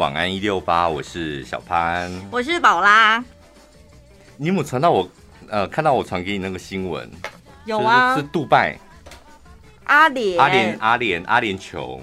[0.00, 3.22] 晚安一六八，我是小潘，我是宝拉。
[4.38, 5.06] 你有没有传到我？
[5.46, 7.06] 呃，看到我传给你那个新闻？
[7.66, 8.78] 有啊，是杜拜。
[9.84, 10.38] 阿联。
[10.38, 12.00] 阿联阿联阿联酋，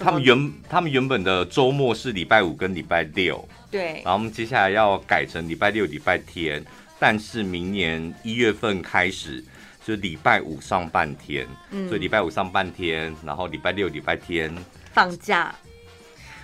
[0.00, 6.64] 他们原他们原本的周末是礼拜五跟礼拜六，对，然后我们接下来要改成礼拜六礼拜天，
[6.98, 9.44] 但是明年一月份开始。
[9.84, 14.54] 就礼拜五上半天，嗯、所以礼拜五上半天，然后礼拜六、礼拜天。
[14.92, 15.52] 放假，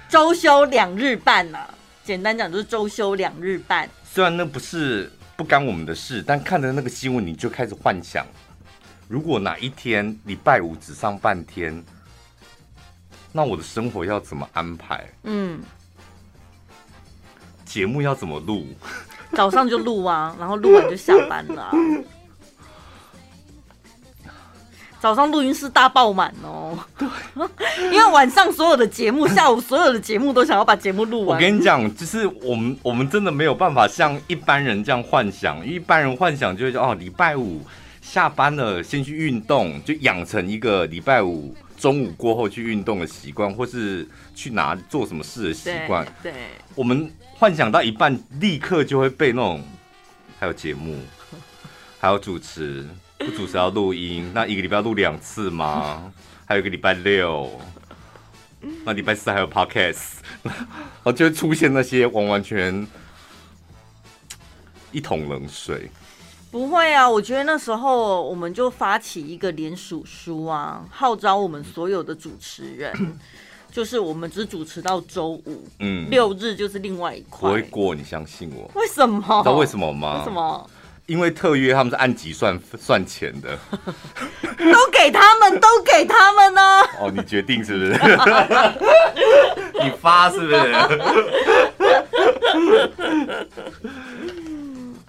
[0.08, 1.74] 周休两日半呐、啊。
[2.04, 3.88] 简单讲就是周休两日半。
[4.04, 8.26] 虽然那不是不干我们的事，但看着那个新闻，你就开始幻想，
[9.06, 11.84] 如果哪一天礼拜五只上半天，
[13.30, 15.06] 那我的生活要怎么安排？
[15.24, 15.60] 嗯，
[17.66, 18.66] 节目要怎么录？
[19.36, 21.72] 早上就录啊，然后录完就下班了、啊。
[25.00, 27.08] 早上录音室大爆满哦，对，
[27.92, 31.36] 因为晚上所有的节目，下午所有的节目都想要把节目录完。
[31.36, 37.62] 我跟你讲，就是我们我们真的没有办法像一般人这样幻想，一般人幻想就会说哦，礼拜五
[38.02, 46.04] 下班了先去运动，就养成一个礼拜五中午过后去运动的习惯，或是去哪做什么事的习惯。
[46.20, 46.32] 对，
[46.74, 49.62] 我们幻想到一半，立刻就会被那种
[50.40, 50.98] 还有节目，
[52.00, 52.84] 还有主持。
[53.18, 56.12] 不主持要录音， 那一个礼拜要录两次吗？
[56.46, 57.50] 还有一个礼拜六，
[58.84, 60.54] 那礼拜四还有 podcast，然
[61.04, 62.86] 后就会出现那些完完全
[64.92, 65.90] 一桶冷水。
[66.50, 73.18] 不会啊，我觉得那时候我们就发起一个联署书啊，号召我们所有的主持人，
[73.70, 77.50] 就是我们只主持到周五，嗯，六日就是另外一块。
[77.50, 78.70] 不会过，你相信我。
[78.74, 79.20] 为什么？
[79.42, 80.20] 知道为什么吗？
[80.20, 80.70] 为什么？
[81.08, 83.58] 因为特约他们是按集算算钱的，
[84.42, 86.60] 都给他们，都给他们呢。
[87.00, 87.92] 哦，你决定是不是？
[89.82, 90.56] 你发是不是？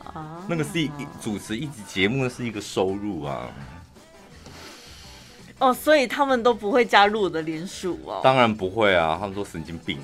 [0.05, 0.89] 啊，那个是一
[1.22, 3.49] 主持一集节目是一个收入啊。
[5.58, 8.21] 哦，所以他们都不会加入我的联署哦。
[8.23, 9.99] 当然不会啊，他们说神经病。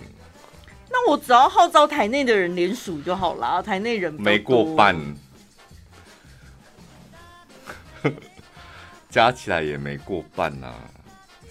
[0.90, 4.94] 那我只要号召台内的人联署就好了，台内人没过半。
[9.16, 10.76] 加起来也没过半呐、啊。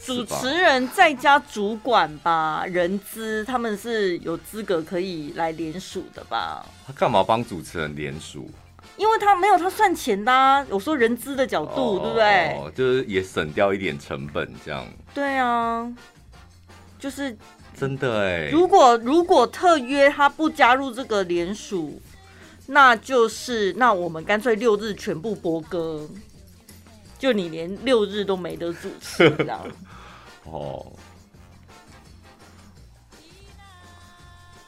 [0.05, 6.63] 主持人再加主管吧，人资他们是有资格可以来联署的吧？
[6.87, 8.51] 他干嘛帮主持人联署？
[8.99, 10.63] 因为他没有他算钱的、啊。
[10.69, 12.49] 我说人资的角度，哦、对不对？
[12.59, 14.87] 哦，就是也省掉一点成本，这样。
[15.15, 15.91] 对啊，
[16.99, 17.35] 就是
[17.75, 18.51] 真的哎。
[18.51, 21.99] 如果如果特约他不加入这个联署，
[22.67, 26.07] 那就是那我们干脆六日全部播歌。
[27.25, 29.59] 就你连六日都没得主持，这样
[30.45, 30.93] 哦？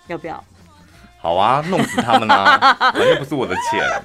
[0.06, 0.42] 要不要？
[1.20, 2.74] 好啊，弄死他们啊！
[2.78, 4.02] 反正不是我的钱。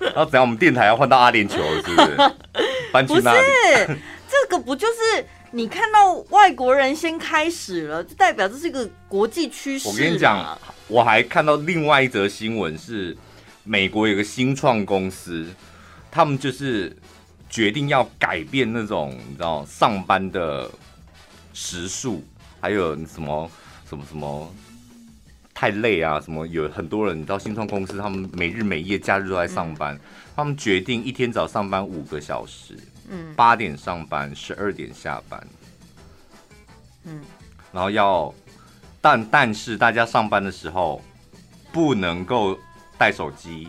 [0.00, 0.42] 然后怎样？
[0.42, 2.16] 我们电台要换到阿联酋是不是？
[2.92, 3.40] 搬去那里？
[3.86, 3.98] 不是，
[4.28, 9.88] 这个不就是你看到外国人先开始了，就代表这是一个国际趋势。
[9.88, 10.58] 我跟你讲，
[10.88, 13.16] 我还看到另外一则新闻，是
[13.64, 15.48] 美国有个新创公司。
[16.14, 16.94] 他们就是
[17.48, 20.70] 决定要改变那种你知道上班的
[21.54, 22.22] 时数，
[22.60, 23.50] 还有什么
[23.88, 24.54] 什么什么
[25.54, 30.00] 太累啊，什么有很多人你知道新创公司他们每日每夜，假日都在上班，嗯、
[30.36, 32.76] 他们决定一天只要上班五个小时，
[33.08, 35.48] 嗯，八点上班，十二点下班，
[37.04, 37.22] 嗯，
[37.72, 38.34] 然后要
[39.00, 41.02] 但但是大家上班的时候
[41.72, 42.58] 不能够
[42.98, 43.66] 带手机，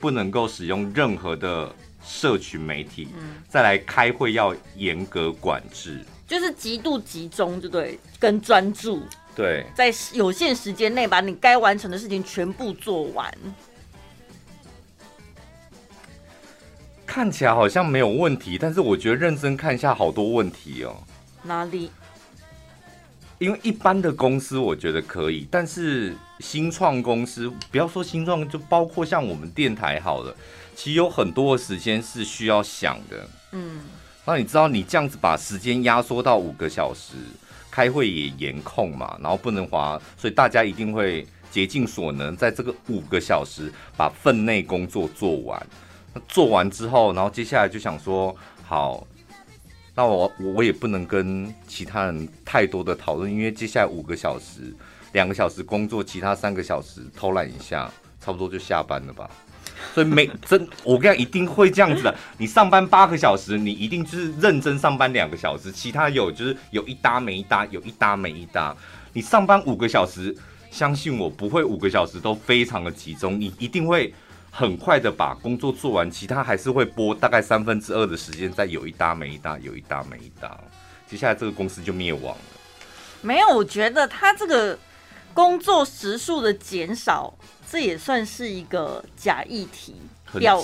[0.00, 1.72] 不能够使用任何的。
[2.04, 9.02] 社群媒体，嗯，再来开会要严格管制，就是极度集中，就对，跟专注，
[9.34, 13.32] 对，在有限时间内把你该完成的事情全部做完。
[17.06, 20.96] 看起来好像没有问题，但是我觉得认真看一下，好多问题哦。
[21.42, 21.90] 哪里？
[23.38, 30.34] 因为一般的公司我觉得可以，但是新创公司，不要说新创，就包括像我们电台好了。
[30.74, 33.80] 其实有很多的时间是需要想的，嗯，
[34.24, 37.14] 那你知道你这样子把时间压缩到五个小时，
[37.70, 45.66] 开会也严控嘛，然后不能滑，所以大家一定会竭尽所能，在这个五个小时把分内工作做完。
[46.12, 48.34] 那做完之后，然后接下来就想说，
[48.64, 49.06] 好，
[49.94, 54.74] 那我我也不能跟其他人太多的讨论，因为接下来五个小时，
[55.12, 57.90] 两个小时工作，其他三个小时偷懒一下，
[58.20, 59.28] 差不多就下班了吧。
[59.92, 62.14] 所以每真我跟你讲一定会这样子的。
[62.38, 68.74] 你上班八个小时，你一定就是认真上班两个小时，其他有就是有一搭没一搭，有一搭没一搭。
[69.12, 70.34] 你上班五个小时，
[70.70, 74.12] 相信我不会五个小时都非常的集中，你一定会
[74.50, 80.58] 很快的把工作做完，其他还是会拨大概三分之二的时间在有一搭没一搭，有一搭没一搭。
[81.06, 82.42] 接下来这个公司就灭亡了。
[83.20, 84.78] 没有，我觉得他这个
[85.32, 87.32] 工作时数的减少。
[87.74, 89.96] 这也算是一个假议题，
[90.38, 90.62] 表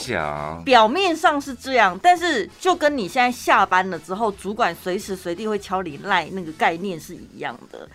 [0.65, 7.89] 表面上是这样，但是就跟你现在下班了之后，主管随时随地会敲你赖那个概念是一样的。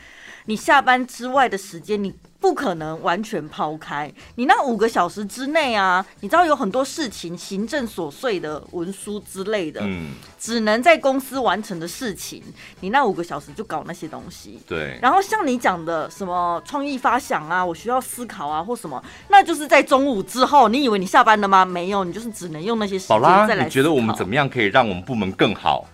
[0.45, 4.11] 你下班之外的时间，你不可能完全抛开。
[4.35, 12.43] 你那五个小时之内啊，你知道有很多事情，行政琐碎的文书之类的，嗯，只能在公司完成的事情，
[12.81, 14.59] 你那五个小时就搞那些东西。
[14.67, 14.99] 对。
[15.01, 20.69] 然后像你讲的什么创意发想啊，我需要思考啊，或什么，那就是在中午之后。
[20.69, 21.65] 你以为你下班了吗？
[21.65, 23.63] 没有，你就是只能用那些时间再来。
[23.63, 25.85] 你觉得我们怎么样可以让我们部门更好？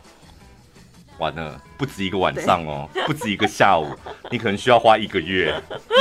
[1.17, 3.97] 完了，不止一个晚上哦，不止一个下午，
[4.29, 5.59] 你可能需要花一个月。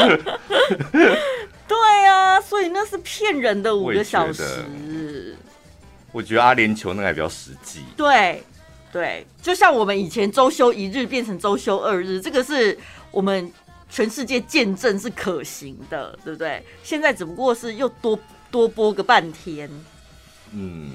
[1.67, 5.35] 对啊，所以那是骗人的五个小时。
[6.12, 7.81] 我，觉得阿联酋那个还比较实际。
[7.97, 8.43] 对
[8.93, 12.79] 对，就像我们以前周休一日变成周休二日，这个是
[13.11, 13.50] 我们
[13.88, 16.62] 全世界见证是可行的，对不对？
[16.82, 18.19] 现在只不过是又多
[18.50, 19.71] 多播个半天。
[20.53, 20.91] 嗯。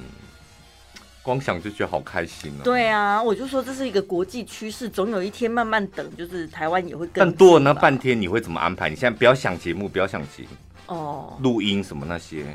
[1.25, 2.63] 光想就觉得好开心哦！
[2.63, 7.25] 对啊，我就说这是一个国际趋势，总有一天慢慢等，就是台湾也会更。
[7.25, 8.91] 但多了那半天，你会怎么安排？
[8.91, 12.45] 你现在不要想节目，不要想节目哦，录音什么那些。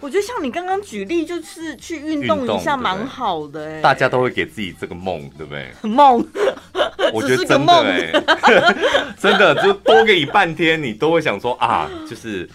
[0.00, 3.80] 我觉得像你刚刚举例，就是去运动一下，蛮好的哎。
[3.82, 5.70] 大家都会给自己这个梦，对不对？
[5.86, 6.26] 梦，
[7.12, 8.12] 我觉得真的哎，
[9.20, 12.48] 真的就多给你半天，你都会想说啊，就是。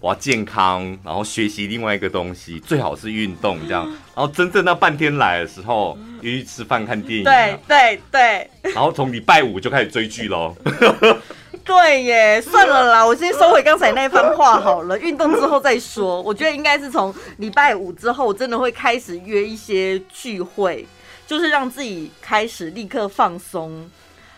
[0.00, 3.84] 我要健康，然后学习另外一个东西，最好是运动这样。
[4.14, 7.24] 然后真正那半天来的时候，又去吃饭看电影。
[7.24, 8.50] 对对对。
[8.72, 10.54] 然后从礼拜五就开始追剧喽。
[11.64, 14.98] 对耶，算了啦，我先收回刚才那番话好了。
[14.98, 16.22] 运动之后再说。
[16.22, 20.86] 我觉得应该是从礼拜五之后，真的会开始约一些聚会，
[21.26, 23.90] 就是让自己开始立刻放松。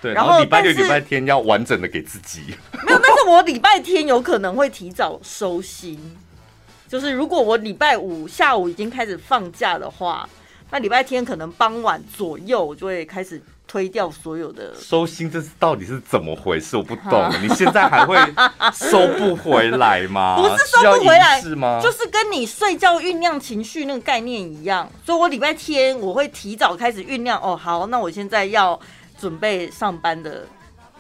[0.03, 2.41] 对，然后礼拜六、礼拜天要完整的给自己。
[2.87, 6.17] 没有，但是我礼拜天有可能会提早收心。
[6.89, 10.29] 就是如果我礼拜五下午已经开始放假的话，
[10.71, 15.31] 那礼拜天可能傍晚左右我就会开始推掉所有的收心。
[15.31, 16.77] 这是到底是怎么回事？
[16.77, 17.31] 我不懂。
[17.43, 18.17] 你现在还会
[18.73, 20.35] 收不回来吗？
[20.41, 21.79] 不是收不回来是吗？
[21.83, 24.91] 就是跟你睡觉酝酿情绪那个概念一样。
[25.05, 27.39] 所以我礼拜天我会提早开始酝酿。
[27.41, 28.81] 哦，好，那我现在要。
[29.21, 30.49] 准备上班的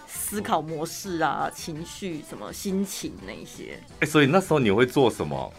[0.06, 3.80] 思考模式啊，情绪什么心情那些。
[3.94, 5.52] 哎、欸，所以那时候你会做什么？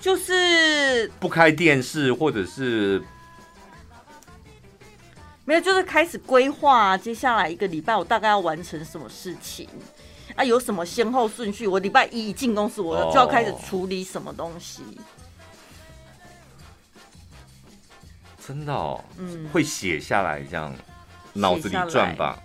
[0.00, 3.00] 就是不开电视，或者是
[5.44, 9.68] 没有，就是开始规划、啊、接下来一个礼拜我大概要完成什么事情
[10.34, 10.42] 啊？
[10.42, 11.66] 有什么先后顺序？
[11.66, 14.82] 我礼拜一一进公司，我就要开始处理什么东西。
[14.82, 15.19] 哦
[18.50, 20.74] 真的哦，嗯，会写下来这样，
[21.34, 22.36] 脑子里转吧，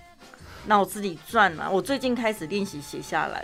[0.68, 1.68] 脑子里转啊！
[1.68, 3.44] 我最近开始练习写下来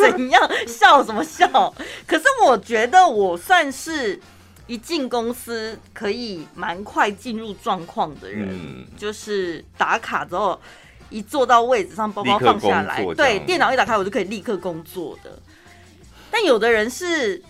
[0.00, 0.50] 怎样？
[0.68, 1.74] 笑什么笑？
[2.06, 4.20] 可是我觉得我算是
[4.68, 10.56] 一进公司可以蛮快进入状况的人，嗯，就是打卡之后
[11.10, 15.36] 一坐到位置上，包包放下来，对，电脑一打开我就可以立刻工作的。
[16.30, 17.42] 但有的人是。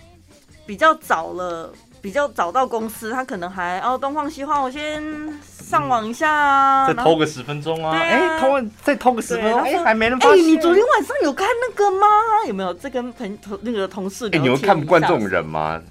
[0.65, 5.03] 比较早了，比较早到公司，他可能还哦东晃西晃，我先
[5.43, 10.37] 上网一下啊，再偷个十分钟啊，哎、啊欸，偷再偷个十分钟，哎、欸，还没人发现。
[10.37, 12.07] 哎、欸，你昨天晚上有看那个吗？
[12.47, 14.25] 有没有在跟朋同那个同事？
[14.27, 15.81] 哎、欸，你们看不惯这种人吗？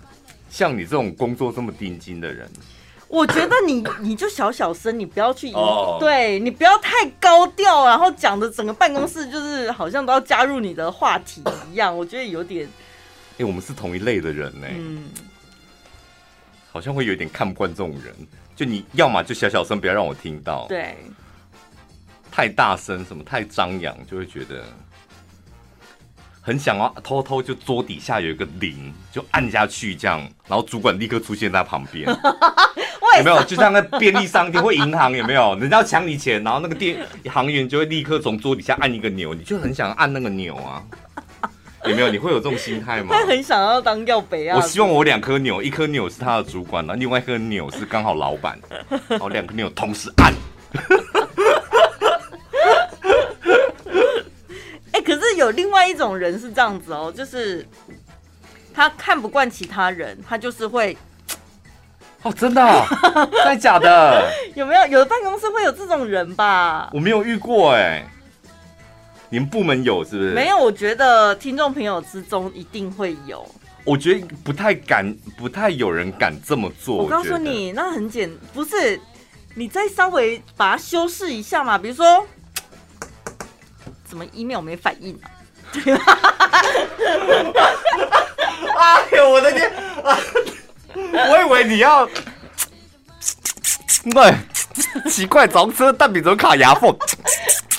[0.51, 2.49] 像你这种工作这么定金的人，
[3.09, 12.69] 我觉得你你就小小声，你不要去，哦、对你不要太高调，然后讲的整个办公室就是好像都要加入你的话题一样，我觉得有点。
[13.35, 15.05] 哎、欸，我们是同一类的人呢、欸，嗯，
[16.71, 18.15] 好像会有点看不惯这种人。
[18.55, 20.67] 就你要么就小小声，不要让我听到。
[20.69, 20.97] 对，
[22.31, 24.63] 太大声什么太张扬，就会觉得
[26.41, 32.09] 很想要偷偷就桌底下有一个铃，就按下去这样，然后主管立刻出现在旁边。
[33.19, 33.43] 有没有？
[33.45, 35.57] 就像那便利商店或银行有没有？
[35.59, 40.83] 人家要抢你钱，然后那个店行员就会立刻从桌底下按一个钮，你就很想按那个钮啊。
[41.87, 42.11] 有没有？
[42.11, 43.15] 你会有这种心态吗？
[43.15, 44.57] 他 很想要当要北啊！
[44.57, 48.59] 我希望我两颗钮，一颗钮是他的主管，然后另外一颗钮是刚好老板，
[49.09, 50.33] 然后两颗钮同时按。
[54.93, 57.67] 哎、欸，可是有另外一种人是这样子哦，就是
[58.73, 60.97] 他看不惯其他人，他就是会
[62.23, 62.87] 哦，真的、哦，
[63.33, 64.31] 真的假的？
[64.55, 64.87] 有没有？
[64.87, 66.89] 有的办公室会有这种人吧？
[66.93, 68.05] 我没有遇过哎，
[69.35, 70.31] 你们部门有是不是？
[70.31, 73.45] 没有，我觉得听众朋友之中一定会有。
[73.83, 76.99] 我觉得不太敢，不太有人敢这么做。
[76.99, 79.01] 我告诉你，那很简，不是
[79.57, 81.77] 你再稍微把它修饰一下嘛？
[81.77, 82.25] 比如说，
[84.05, 85.29] 怎么 email 没反应啊？
[88.79, 89.73] 哎呦我的天！
[90.95, 92.07] 我以为你要，
[94.15, 94.33] 对，
[95.11, 96.97] 奇怪，早车蛋饼怎么卡牙缝？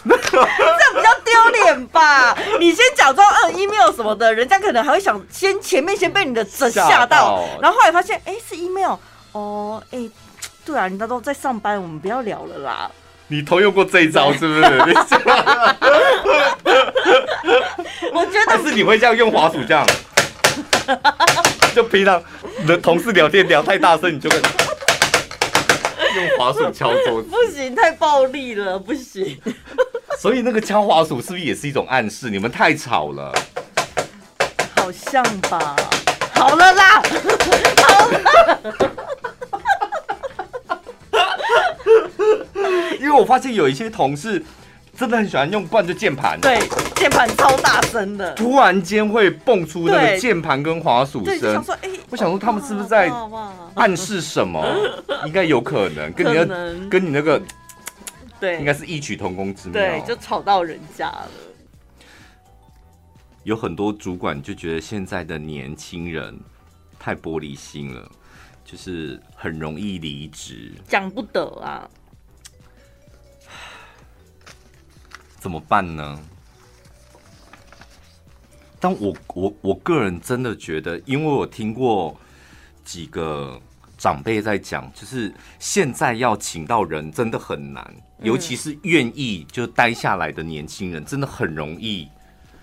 [0.10, 2.38] 这比较丢脸吧？
[2.60, 8.96] 你先假装按 email 什么的，人家可能还会想先前面先被你的整吓到，然后后来发现，哎、欸，是 email
[9.32, 10.12] 哦，哎、欸，
[10.64, 12.90] 对啊，人家都在上班，我们不要聊了啦。
[13.28, 14.62] 你偷用过这一招是不是？
[18.14, 19.84] 我觉得但是你会这样用滑鼠这样，
[21.74, 22.24] 就平常
[22.60, 24.38] 你的同事聊天聊太大声，你就会
[26.16, 27.30] 用滑鼠敲桌子。
[27.30, 29.42] 不行，太暴力了，不行。
[30.20, 32.30] 所以那个敲滑鼠是不是也是一种暗示？
[32.30, 33.32] 你们太吵了，
[34.76, 35.76] 好像吧？
[36.34, 37.02] 好了啦，
[37.84, 38.20] 好了。
[43.00, 44.44] 因为我发现有一些同事
[44.98, 46.60] 真的很喜欢用惯着键盘，对，
[46.96, 51.40] 键盘超大声的，突然间会蹦出那个键盘跟滑鼠声。
[51.54, 53.12] 想说，哎，我想说他们是不是在
[53.76, 54.66] 暗示什么？
[55.26, 57.40] 应该有可能，跟你的跟你那个。
[58.46, 59.74] 对，应该是异曲同工之妙。
[59.74, 61.30] 对，就吵到人家了。
[63.44, 66.40] 有很多主管就觉得现在的年轻人
[67.00, 68.12] 太玻璃心了，
[68.64, 70.74] 就是很容易离职。
[70.88, 71.90] 讲不得啊，
[75.40, 76.20] 怎么办呢？
[78.80, 82.16] 但我我我个人真的觉得，因为我听过
[82.84, 83.60] 几个
[83.98, 87.96] 长辈在讲，就是现在要请到人真的很难。
[88.22, 92.08] 尤其是愿意就待下来的年轻人，真的很容易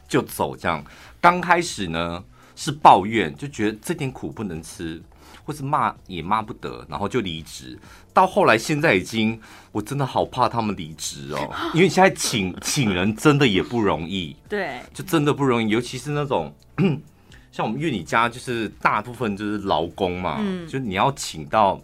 [0.09, 0.57] 就走。
[0.57, 0.83] 这样
[1.21, 2.25] 刚开始呢
[2.57, 5.03] 是抱怨，就觉得这点苦不能吃，
[5.45, 7.79] 或是骂也骂不得，然后就离职。
[8.15, 9.39] 到后来现在已经，
[9.73, 15.69] 我真的好怕他们离职哦，因为现在请请人真的也不容易， 对，就真的不容易。
[15.69, 16.55] 尤其是那种
[17.53, 21.79] 像我们乐你家，就是大部分就是劳工嘛，嗯，就你要请到。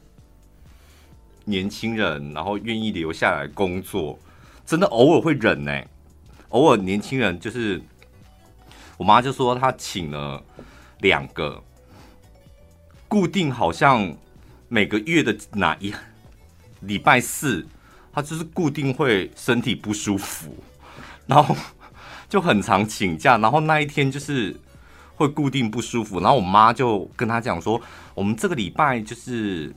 [1.48, 4.18] 年轻人，然后愿意留下来工作，
[4.66, 5.82] 真的偶尔会忍呢。
[6.50, 7.80] 偶尔年轻人就是，
[8.98, 10.44] 我妈就说她请了
[11.00, 11.62] 两个，
[13.08, 14.14] 固定好像
[14.68, 15.94] 每个月的哪一
[16.80, 17.66] 礼拜四，
[18.12, 20.54] 她就是固定会身体不舒服，
[21.26, 21.56] 然后
[22.28, 24.54] 就很常请假，然后那一天就是
[25.16, 27.80] 会固定不舒服，然后我妈就跟她讲说，
[28.14, 29.74] 我们这个礼拜就是。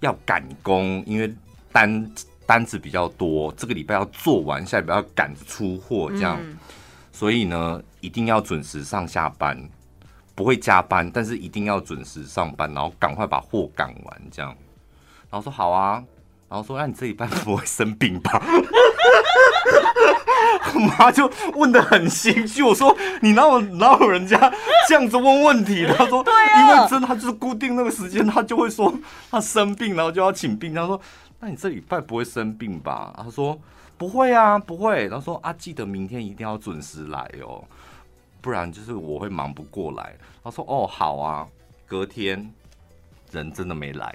[0.00, 1.34] 要赶工，因为
[1.72, 2.10] 单
[2.46, 6.56] 单子比较多，这个礼拜要做完，下礼拜要赶着出货，这样，嗯、
[7.12, 9.58] 所以呢，一定要准时上下班，
[10.34, 14.56] 不会加班，但是一定要准时上班，然后赶快把货赶完，这样。
[15.30, 16.02] 然后说好啊，
[16.48, 18.42] 然后说那你这礼拜不会生病吧？
[20.74, 24.38] 我妈就问的很心虚，我说你哪有哪有人家
[24.88, 25.86] 这样子问问题？
[25.86, 28.92] 她说对啊，因为真的他就是固定那个时间，他就会说
[29.30, 30.74] 他生病，然后就要请病。
[30.74, 31.00] 她说
[31.40, 33.12] 那你这礼拜不会生病吧？
[33.16, 33.58] 她说
[33.96, 35.08] 不会啊，不会。
[35.08, 37.64] 他说啊，记得明天一定要准时来哦，
[38.40, 40.14] 不然就是我会忙不过来。
[40.42, 41.46] 她说哦，好啊。
[41.86, 42.52] 隔天
[43.30, 44.14] 人真的没来，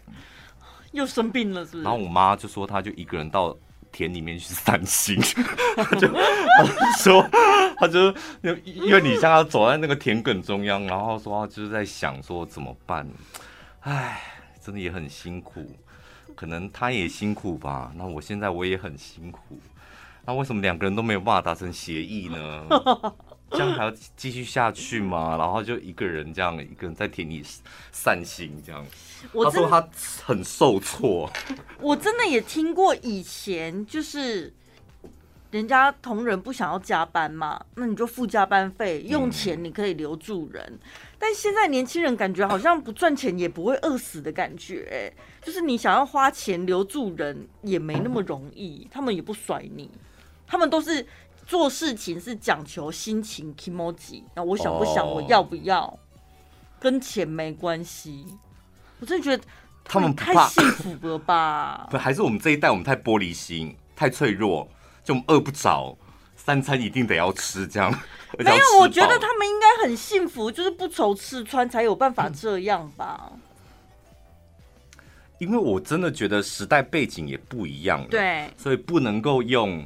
[0.91, 1.83] 又生病了是不是？
[1.83, 3.55] 然后我妈就说，她就一个人到。
[3.93, 5.17] 田里面去散心，
[5.77, 7.29] 他 就他就说，
[7.77, 8.07] 他就
[8.41, 13.07] 因为你像他走在那个田埂中央，然后说就是在想说怎么办，
[13.81, 14.19] 哎，
[14.61, 15.65] 真的也很辛苦，
[16.35, 17.93] 可能他也辛苦吧。
[17.95, 19.59] 那我现在我也很辛苦，
[20.25, 22.67] 那为什么两个人都没有办法达成协议呢？
[23.53, 25.37] 这样还要继续下去吗？
[25.39, 27.41] 然后就一个人这样，一个人在田里
[27.91, 28.85] 散心，这样。
[29.31, 29.87] 他说他
[30.25, 31.31] 很受挫。
[31.79, 34.51] 我真的也听过，以前就是
[35.51, 40.61] 人家同仁不想要加班嘛，那你就付加班费，用钱你可以留住人。
[40.67, 40.79] 嗯、
[41.17, 49.89] 但现在年轻人感觉好像不赚钱也不会饿死的感觉，欸，就是你想要花钱留住人也没那么容易，他们也不甩你，
[50.47, 51.05] 他们都是。
[51.45, 55.99] 做事情是讲求心情 kimoji，那我想不想，我要不要，oh.
[56.79, 58.25] 跟钱没关系。
[58.99, 59.43] 我真的觉得
[59.83, 61.87] 他们太幸福了吧？
[61.91, 64.67] 不，还是我们这一代我们太玻璃心，太脆弱，
[65.03, 65.97] 就饿不着，
[66.35, 67.91] 三餐一定得要吃这样。
[68.39, 73.29] 没有，我觉得他们应该很幸福，就是不愁吃穿才有办法这样吧。
[73.31, 73.39] 嗯
[75.39, 79.85] 因为我真的觉得时代背景也不一样了，对，所以不能够用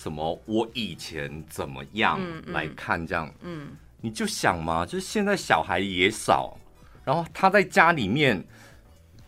[0.00, 6.56] 什么我以前怎么样来看这样，嗯，嗯，你就想嘛，就是现在小孩也少，
[7.04, 8.42] 然后他在家里面，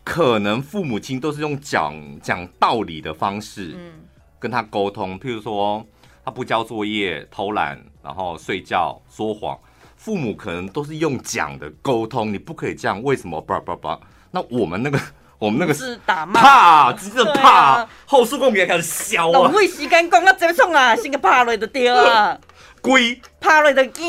[0.03, 3.91] 可能父母亲都是用讲讲道理的方式，嗯
[4.39, 5.85] 跟他沟通，譬如说
[6.25, 9.55] 他不交作业、偷懒，然后睡觉、说谎，
[9.95, 13.39] 父母可能都是用讲的沟通，你不可以这样，为什么？
[13.39, 13.99] 叭叭叭，
[14.31, 14.99] 那我们那个。
[15.43, 17.85] 我们那个是打骂，怕，真的怕。
[18.05, 19.33] 后事后面开始笑啊。
[19.33, 22.39] 浪费时间讲啊，这种啊，先个怕了的掉啊。
[22.81, 24.05] 龟怕了的惊。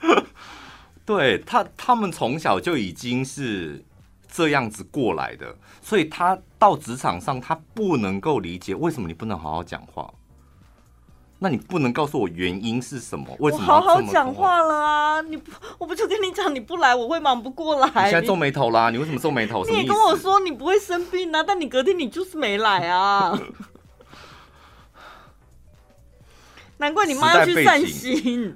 [1.06, 3.82] 对他，他们从小就已经是
[4.30, 10.12] 这样子过来的，所以他到职场上，他不能够理解为什么你不能好好讲话。
[11.42, 13.34] 那你不能告诉我原因是什么？
[13.38, 15.20] 为什么好好讲话了啊？
[15.22, 17.86] 你不，我不就跟你讲，你不来我会忙不过来。
[18.04, 18.90] 你现在皱眉头啦？
[18.90, 19.64] 你为什么皱眉头？
[19.64, 23.36] 你也跟我说你不会生病啊，但你隔天你就是没来啊。
[26.76, 28.54] 难怪你妈要去散心。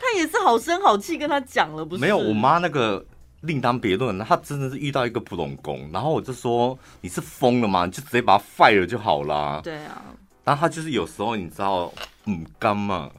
[0.00, 2.00] 他 也是好声好气跟他讲了，不是？
[2.00, 3.06] 没有，我妈那个
[3.42, 4.18] 另当别论。
[4.18, 7.86] 她真的是遇到一个普通工，然后我就说你是疯了吗？
[7.86, 9.60] 你就直接把他 fire 了就好啦。
[9.62, 10.02] 对啊。
[10.44, 11.92] 然后他就是有时候你知道，
[12.26, 13.10] 唔甘嘛，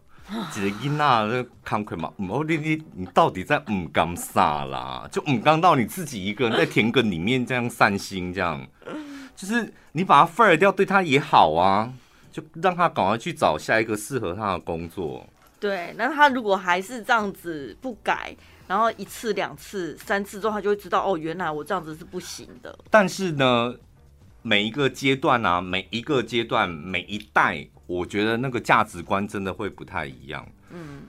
[0.56, 5.08] 一个囡仔那慷慨嘛，哦你你你到底在唔甘啥啦？
[5.12, 8.66] 就唔甘到你自己一个人在田埂里面这样散心，这样，
[9.36, 11.92] 就是你把他 fire 掉，对他也好啊，
[12.32, 15.26] 就让他赶快去找下一个适合他的工作。
[15.60, 18.36] 对，那他如果还是这样子不改，
[18.68, 22.78] 然后一次两次三次之后，他就会知道哦，原来我这样子是不行的。
[22.92, 23.74] 但是呢？
[24.48, 30.48] 每一个阶段啊，每一个阶段，每一代，我觉得那个价值观真的会不太一样。
[30.70, 31.02] 嗯，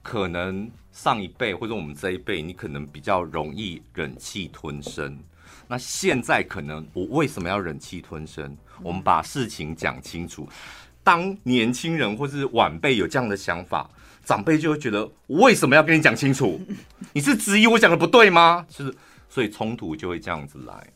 [0.00, 5.18] 可能上一辈或者我们这一辈，你可能比较容易忍气吞声。
[5.68, 8.56] 那现在可能我为什么要忍气吞声？
[8.82, 10.48] 我们把事情讲清楚。
[11.04, 13.90] 当年轻人或是晚辈有这样的想法，
[14.24, 16.58] 长辈就会觉得我为什么要跟你讲清楚？
[17.12, 18.64] 你是质疑我讲的不对吗？
[18.70, 18.94] 就是，
[19.28, 20.90] 所以冲突就会这样子来。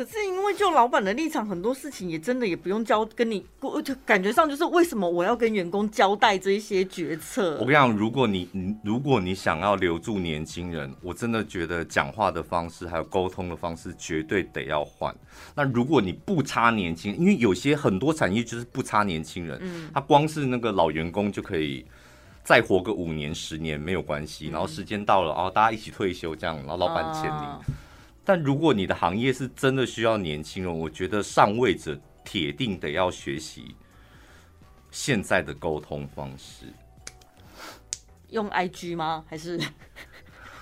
[0.00, 7.58] 可是因为就老板的立场，很多事情也真的也不用交跟你，我就感觉上就是为什么我要跟员工交代这一些决策？
[7.60, 15.14] 我跟你讲，如果你你如果你想要留住年轻人，我真的觉得讲话的方式还有沟通的方式绝对得要换。
[15.54, 21.84] 那如果你不差年轻，因为有些很多产业就是不差年轻人，嗯，他光是那个老员工就可以
[22.42, 27.76] 再活个五年十年没有关系，然后时间到了哦，大家一起退休这样，然后老板签名。
[28.30, 33.74] 啊但如果你的行业是真的需要年轻人，我觉得上位者铁定得要学习
[34.92, 36.66] 现在的沟通方式。
[38.28, 39.24] 用 IG 吗？
[39.28, 39.60] 还是？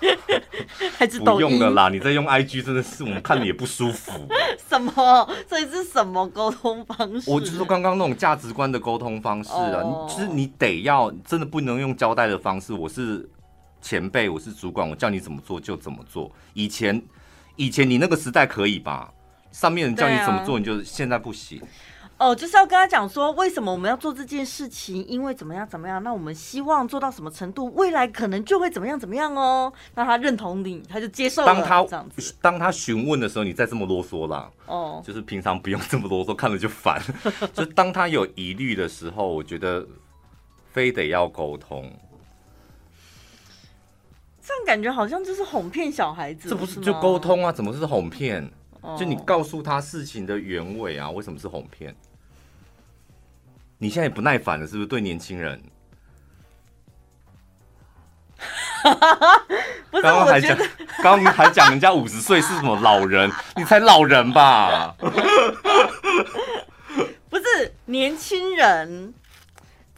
[1.23, 1.89] 不用的啦！
[1.89, 4.11] 你在用 IG 真的是我们看了也不舒服。
[4.67, 5.29] 什么？
[5.47, 7.29] 这是什么沟通方式？
[7.29, 12.73] 我就是说刚刚那种价值观的沟通方式啊，你就是你得要真的不能用交代的方式。
[12.73, 13.29] 我是
[13.79, 16.31] 前辈，我是主管，我叫你怎么做就怎么做。
[16.55, 16.99] 以前。
[17.59, 19.13] 以前你那个时代可以吧？
[19.51, 21.61] 上面人叫你怎么做，你就现在不行。
[22.17, 25.05] 哦，就是要跟他讲说，为什么我们要做这件事情？
[25.07, 26.01] 因为怎么样怎么样？
[26.01, 27.73] 那我们希望做到什么程度？
[27.75, 29.71] 未来可能就会怎么样怎么样哦。
[29.95, 31.53] 那他认同你，他就接受了。
[31.53, 34.49] 当他这样子，当他询问的时候，你再这么啰嗦啦。
[34.65, 37.01] 哦，就是平常不用这么啰嗦，看了就烦。
[37.53, 39.85] 就当他有疑虑的时候，我觉得
[40.71, 41.91] 非得要沟通。
[44.49, 47.51] 这样感觉好像就是哄骗小孩子，这不是就沟通啊？
[47.51, 48.51] 怎么是哄骗？
[48.97, 51.07] 就你告诉他事情的原委啊？
[51.11, 51.95] 为什么是哄骗？
[53.77, 54.87] 你现在也不耐烦了，是不是？
[54.87, 55.61] 对年轻人，
[59.91, 60.57] 刚刚还讲，
[61.03, 63.31] 刚刚还讲人家五十岁是什么老人？
[63.55, 64.95] 你才老人吧？
[67.29, 69.13] 不是年轻人。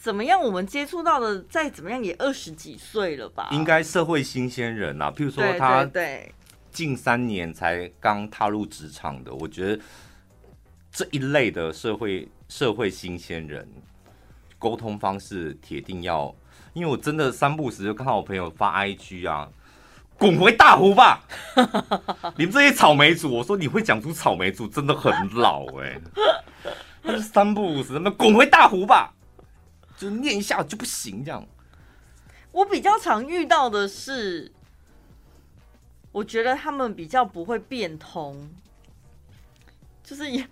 [0.02, 0.42] 怎么样？
[0.42, 3.50] 我们接触到的再怎么样也二十几岁了吧？
[3.52, 6.34] 应该社会新鲜人啊，譬如说他对
[6.72, 9.84] 近三年才刚踏入职场的，我觉得
[10.92, 13.68] 这一类的社会社会新鲜人，
[14.58, 16.34] 沟通方式铁定要，
[16.74, 19.48] 因为我真的三不五时就看到我朋友发 IG 啊，
[20.18, 21.22] 滚回大湖吧！
[22.38, 26.02] 你们这些草莓族，我说你会讲出草莓族真的很老哎、欸，
[27.04, 29.14] 他是三不五时，那么滚回大湖吧。
[30.02, 31.46] 就念一下就不行，这样。
[32.52, 34.52] 我比较常遇到的是，
[36.12, 38.50] 我觉得他们比较不会变通，
[40.04, 40.48] 就是也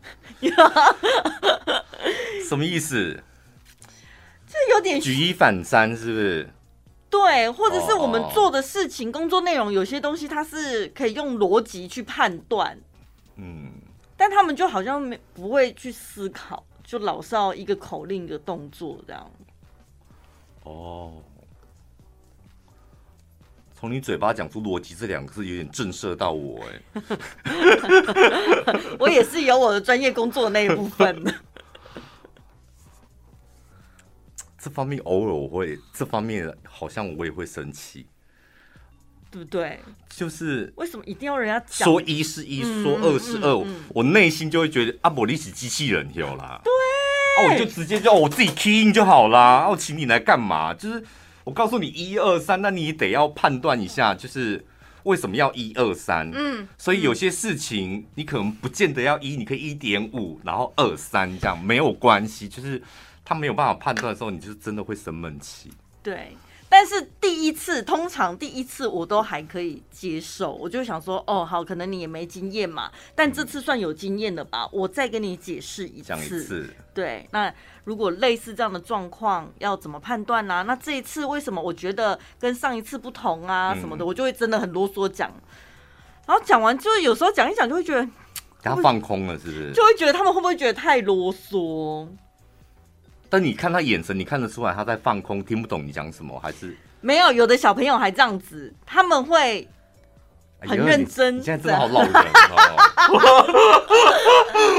[2.48, 3.24] 什么意思？
[4.48, 6.50] 就有点举一反三，是不是？
[7.10, 12.80] 对，或者是我们做的事情、工作内容，有些东西它是可以用逻辑去判断，
[13.36, 13.72] 嗯，
[14.16, 19.32] 但他们就好像没不会去思考，就老是要一个口令一个动作这样。
[20.63, 21.21] 哦，
[23.75, 26.82] 从你嘴巴讲出逻辑这两个字，有点震慑到我哎。
[28.97, 31.32] 我也是有我的专业工作的那一部分的。
[34.58, 38.08] 这方面偶尔我会，这方面好像我也会生气，
[39.32, 39.80] 对不对？
[40.10, 46.72] 就是为什么一定要人家讲说一是一，嗯、说二是二，嗯嗯嗯、我内心就会觉得啊，我你是机器人有啦，对，
[47.46, 50.74] 啊，我就直接就我自己 key in 就好啦，啊，我请你来干嘛？
[50.74, 51.04] 就是
[51.44, 54.65] 我告诉你一二三，那你得要判断一下，就是
[55.04, 56.30] 为什么要一二三？
[56.34, 62.82] 嗯，所以有些事情你可能不见得要一，你可以一点五，然后二三这样没有关系，就是。
[63.26, 65.70] 他没有办法判断的时候，你就真的会生闷气。
[66.02, 66.36] 对，
[66.71, 74.69] 但是第一次，通常第一次我都还可以接受，我就想说，哦，好，可能你也没经验嘛，但这次算有经验的吧？
[74.71, 76.08] 我再跟你解释一次。
[76.08, 76.69] 讲一次。
[76.93, 77.51] 对，那
[77.86, 80.62] 如果类似这样的状况，要怎么判断呢、啊？
[80.62, 83.73] 那这一次为什么我觉得跟上一次不同啊？
[83.73, 85.32] 什么的，嗯、我就会真的很啰嗦讲。
[86.27, 88.08] 然后讲完，就是有时候讲一讲，就会觉得
[88.62, 89.71] 他放空了，是不是？
[89.73, 92.08] 就会觉得他们会不会觉得太啰嗦？
[93.30, 97.32] 但你看他眼神，你看得出来他在放空，听不懂你讲什么，还是没有？
[97.32, 99.68] 有的小朋友还这样子，他们会
[100.62, 101.36] 很认真。
[101.36, 103.46] 哎、你，现在真的好老人哦！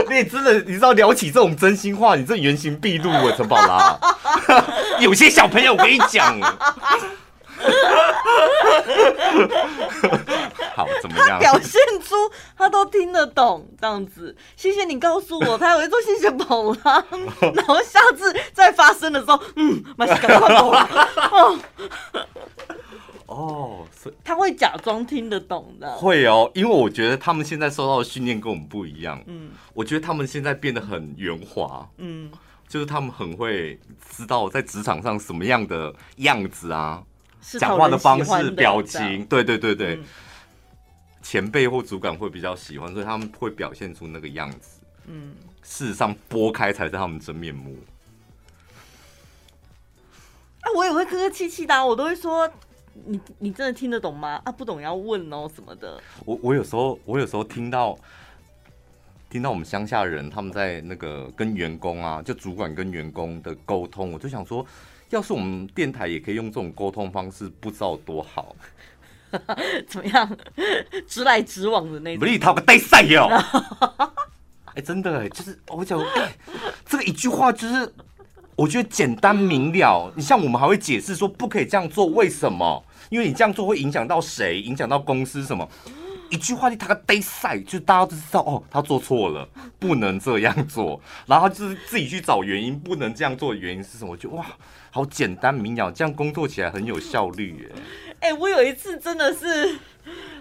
[0.10, 3.98] 你真的，你知道聊起这种真心话，你这原形毕露啊，陈宝拉。
[5.00, 6.38] 有些小朋友，我跟你讲。
[10.74, 11.28] 好，怎么样？
[11.28, 12.14] 他表现出
[12.56, 14.34] 他都听得懂这样子。
[14.56, 17.04] 谢谢你告诉我，他有一种谢谢宝拉。
[17.54, 20.88] 然后下次再发生的时候， 嗯，马上赶快宝拉。
[21.30, 21.58] 哦，
[23.26, 25.90] 哦，所以他会假装听得懂的。
[25.96, 29.22] 会哦，因为我觉得他们现在受到的训练跟我们不一样。
[29.26, 31.88] 嗯，我觉得他们现在变得很圆滑。
[31.98, 32.30] 嗯，
[32.68, 37.02] 就是他们很会知道在职场上什么样的样子啊。
[37.40, 40.04] 讲话的方式、表情，对对对对，嗯、
[41.22, 44.80] 前辈或主管会比较喜欢，所以他们会表现出那个样子。
[45.06, 47.76] 嗯，事实上拨开才是他们真面目。
[50.60, 52.48] 啊，我也会客客气气的，我都会说
[53.06, 54.40] 你你真的听得懂吗？
[54.44, 56.00] 啊，不懂要问哦什么的。
[56.26, 57.98] 我我有时候我有时候听到
[59.30, 64.64] 听到我们乡下人他们在那个跟员工啊，就主管跟员工的沟通，我就想说。
[65.10, 68.56] 要是我们电台也可以用这种沟通方式，不知道多好。
[69.86, 70.36] 怎么样？
[71.06, 72.20] 直来直往的那种。
[72.20, 73.28] 不是讨个带赛哟。
[74.74, 76.00] 哎，真的哎，就是我讲，
[76.86, 77.92] 这个一句话就是，
[78.56, 80.12] 我觉得简单明了。
[80.16, 82.84] 你像我们还会解释说，不可以这样做，为什么？
[83.08, 84.60] 因为你这样做会影响到谁？
[84.60, 85.68] 影响到公司什么？
[86.30, 89.46] 一句话就他个带赛，就大家都知道哦，他做错了，
[89.78, 91.00] 不能这样做。
[91.26, 94.12] 然后就是自己去找原因，不能这样做的原因是什么？
[94.12, 94.46] 我觉得哇。
[94.92, 97.72] 好简单明了，这样工作起来很有效率耶。
[98.18, 99.78] 哎、欸，我有一次真的是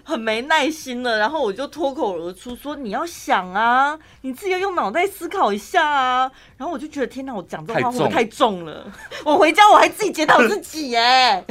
[0.02, 8.92] 很没耐心了，然后我就脱口而出说：“你要想啊，你自己要用脑袋思考一下啊。”然后我就觉得天哪，我讲这话会不会太重了？
[9.24, 11.44] 我回家我还自己检讨自己耶。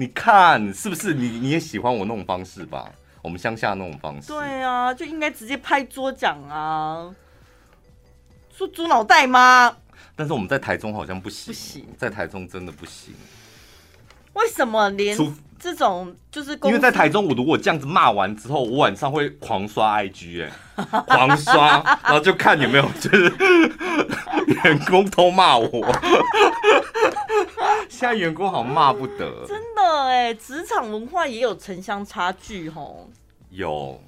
[0.00, 1.12] 你看是不是？
[1.12, 2.88] 你你也喜欢我那种方式吧？
[3.20, 4.28] 我们乡下那种方式。
[4.28, 7.10] 对啊，就应该直接拍桌讲啊，
[8.56, 9.76] 说猪脑袋吗？
[10.14, 13.12] 但是我们在台中好像不行，不行，在台中真的不行。
[14.34, 15.18] 为什么连
[15.58, 20.52] 这种就是因为在台中，我如果这样子骂完之后，我晚上会狂刷 IG，哎，
[21.08, 23.32] 狂刷，然后就看有没有就是
[24.62, 25.68] 员工偷骂我。
[27.88, 33.08] 现在员工好像骂不得， 真的哎，职场文化也有城乡差距吼，
[33.50, 34.00] 有。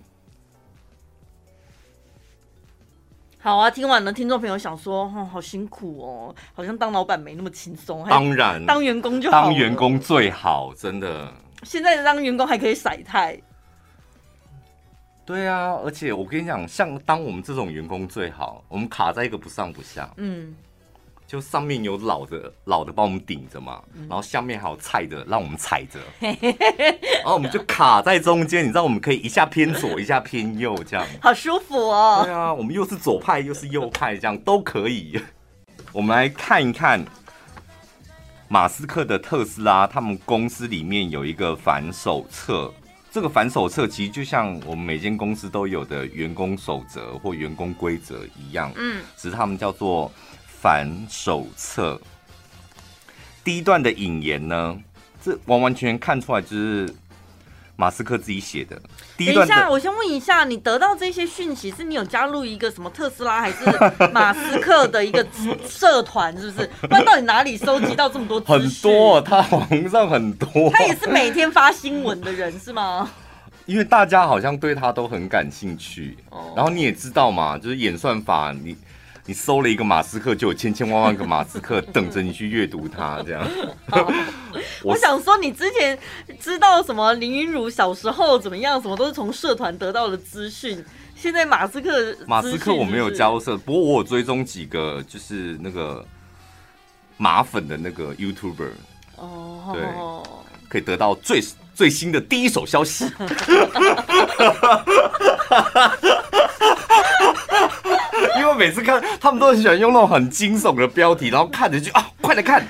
[3.43, 8.07] 好啊，听完了，听众朋友想说，哦，好辛苦哦，好像当老板没那么轻松。
[8.07, 11.33] 当然，当员工就好，当员工最好，真的。
[11.63, 13.41] 现在当员工还可以甩态。
[15.25, 20.13] 对啊，而且我跟你讲，像当我们这种员工最好，我们卡在一个不上不下。
[20.19, 20.55] 嗯。
[21.31, 31.07] 就上面有老的，老的帮我们顶着嘛，然后下面还有菜的让我们踩着， 然后我们就卡在中间，你知道我们可以一下偏左，一下偏右，这样。
[31.23, 32.23] 好舒服哦。
[32.25, 35.23] 对啊，我们又是左派又是右派，这样都可以。
[35.95, 37.05] 我们来看一看
[38.49, 42.75] 马斯克的特斯拉，他们公司里面有一个反手册，
[43.13, 50.11] 这个反手册其实就像我们每间公司都有的员工守则或员工规则一样，嗯，只是他们叫做
[50.61, 51.99] 反手册。
[53.43, 54.77] 第一段的引言呢，
[55.25, 56.95] 这完完全全看出来就是
[57.77, 58.81] 马斯克自己写的。
[59.17, 63.65] 第一段，等一下，我先问一下，你得到这些讯息，是你有加入一个什么特斯拉还是
[64.13, 65.27] 马斯克的一个
[65.67, 66.71] 社团，是不是？
[66.87, 68.39] 不然到底哪里收集到这么多？
[68.41, 70.71] 很多，他网上很多。
[70.71, 73.11] 他也是每天发新闻的人是吗？
[73.65, 76.19] 因为大家好像对他都很感兴趣。
[76.29, 76.53] 哦。
[76.55, 78.77] 然后你也知道嘛，就是演算法，你。
[79.31, 83.47] 你搜了一个马斯克，就有千千万万个马斯克等着你去阅读它， 这样。
[84.83, 85.97] 我想说，你之前
[86.41, 90.85] 知道什么林昀儒小时候怎么样，什么都是从社团得到的资讯。
[91.15, 96.05] 现在马斯克，马斯克我没有加入社，不过我有追踪几个，就是那个
[97.17, 98.73] 马粉的那个 YouTuber。
[99.15, 101.41] 哦，对，可以得到最
[101.73, 103.05] 最新的第一手消息。
[108.39, 112.67] 因为每次看他们都很喜欢用那种很惊悚的标题，然后看着就啊，快来看！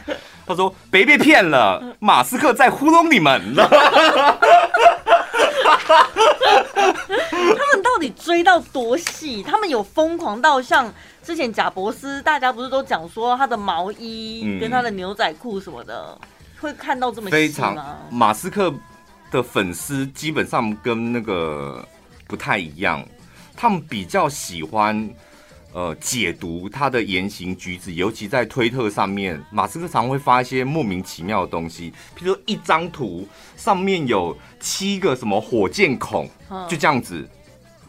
[0.47, 3.41] 他说别被骗了，马斯克在糊弄你们。
[3.55, 3.67] 他
[7.73, 9.45] 们到底追到多细？
[9.45, 16.29] 他们有疯狂到像之前贾伯斯，大家不是都讲说他的毛衣跟他的牛仔裤什么的，嗯、
[16.61, 17.37] 会看到这么细吗？
[17.37, 17.77] 非常。
[18.11, 18.75] 马斯克
[19.31, 21.87] 的粉丝基本上跟那个
[22.27, 23.07] 不太一样，
[23.57, 25.09] 他们比较喜欢。
[25.73, 36.29] 呃，解读他的言行举止，尤其在推特上面，马斯克常会发一些莫名其妙的东西，譬如说一张图上面有七个什么火箭孔，
[36.69, 37.25] 就这样子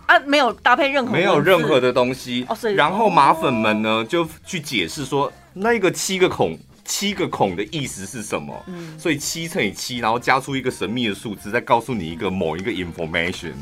[0.05, 2.45] 啊，没有搭配任何没有任何的东西。
[2.75, 8.63] 然后马粉们呢就去解释说，那个七个孔七个孔的意思是什么？
[8.67, 13.53] 嗯所以七乘以七，然后加出一个神秘的数字，再告诉你一个某一个 information。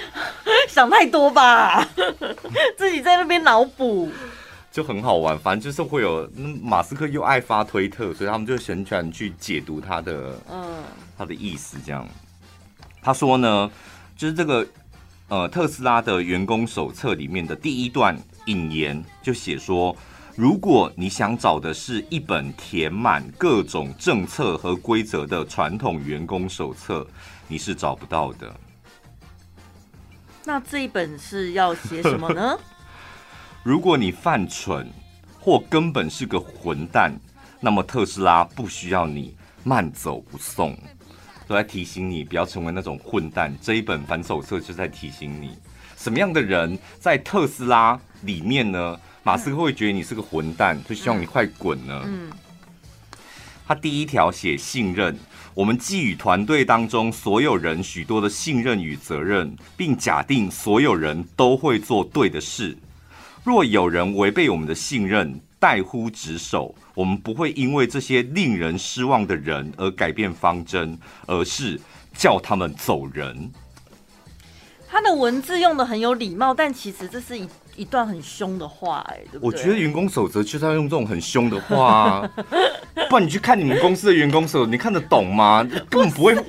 [0.68, 1.86] 想太多吧，
[2.78, 4.10] 自己在那边脑补，
[4.70, 5.38] 就很好玩。
[5.38, 6.28] 反正就是会有，
[6.62, 10.82] 马斯克又爱发推特，所以他们就旋转去解读他的，嗯，
[11.16, 11.76] 他的意思。
[11.84, 12.06] 这样，
[13.02, 13.70] 他说呢，
[14.16, 14.66] 就是这个，
[15.28, 19.94] 呃，特斯拉的员工手册里面的第一段引言就写说，
[20.36, 27.06] 如果你想找的是一本填满各种政策和规则的传统员工手册，
[27.46, 28.52] 你是找不到的。
[30.44, 32.58] 那这一本是要写什么呢？
[33.62, 34.90] 如果你犯蠢
[35.38, 37.12] 或根本是个混蛋，
[37.60, 40.76] 那么特斯拉不需要你慢走不送，
[41.46, 43.56] 都在提醒你不要成为那种混蛋。
[43.62, 45.56] 这一本反手册就在提醒你，
[45.96, 48.98] 什么样的人在特斯拉里面呢？
[49.22, 52.02] 马斯克会觉得你是个混蛋，就希望你快滚呢。
[52.04, 52.32] 嗯，
[53.64, 55.16] 他第一条写信任。
[55.54, 62.76] 我们寄予团队当中所有人许多的信任与责任，并假定所有人都会做对的事。
[63.44, 71.78] 若有人违背我们的信任，怠乎职守，我们不会因为这些令人失望的人而改变方针，而是
[72.14, 73.50] 叫他们走人。
[74.88, 79.20] 他的文字用的很有礼貌，但其实这是一一段很凶的话，哎？
[79.40, 82.30] 我觉得员工守则就是要用这种很凶的话啊。
[83.08, 85.66] 不然你去看你们公司的员工手，你看得懂吗？
[85.90, 86.42] 根本不会不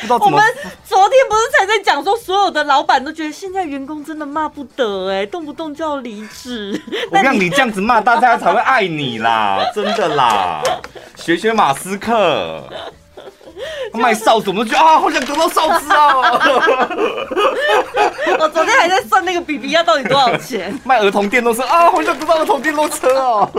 [0.00, 0.26] 知道怎么。
[0.26, 0.44] 我们
[0.84, 6.80] 昨天不是才在讲说，所有的老板都觉得现在员工真的骂不得哎，动不动就要离职。
[7.10, 10.62] 我让你这样子骂，大家才会爱你啦， 真的啦，
[11.16, 12.62] 学学马斯克。
[13.94, 16.38] 卖哨子，我们都觉得啊，好想得到哨子啊！
[18.38, 20.78] 我昨天还在算那个 BB 要到底多少钱。
[20.84, 23.50] 卖儿童电动车啊，好想得到儿童电动车哦！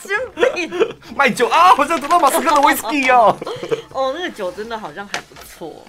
[0.00, 0.96] 神经病！
[1.16, 3.36] 卖酒啊，好像得到马斯克的威士忌哦！
[3.92, 5.84] 哦，那个酒真的好像还不错。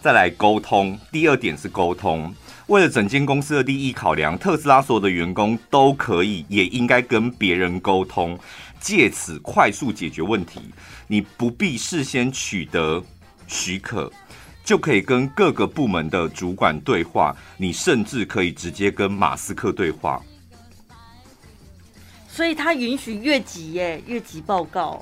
[0.00, 2.34] 再来沟通，第二点是沟通。
[2.66, 8.38] 为了整间公司的利益考量，特斯拉所有的员工都可以，也应该跟别人沟通，
[8.80, 10.60] 借此快速解决问题。
[11.06, 13.02] 你不必事先取得
[13.46, 14.10] 许可，
[14.64, 17.36] 就可以跟各个部门的主管对话。
[17.58, 20.20] 你甚至可以直接跟马斯克对话。
[22.34, 25.00] 所以他允许越级耶，越级报告。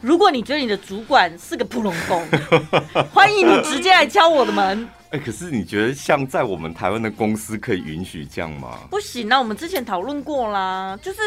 [0.00, 2.24] 如果你觉得你的主管是个普龙工，
[3.12, 4.88] 欢迎你直接来敲我的门。
[5.10, 8.78] 哎，可是你觉得像在我们台湾的公司可以允许这样吗？
[8.88, 11.18] 不行啊，我们之前讨论过啦，就是。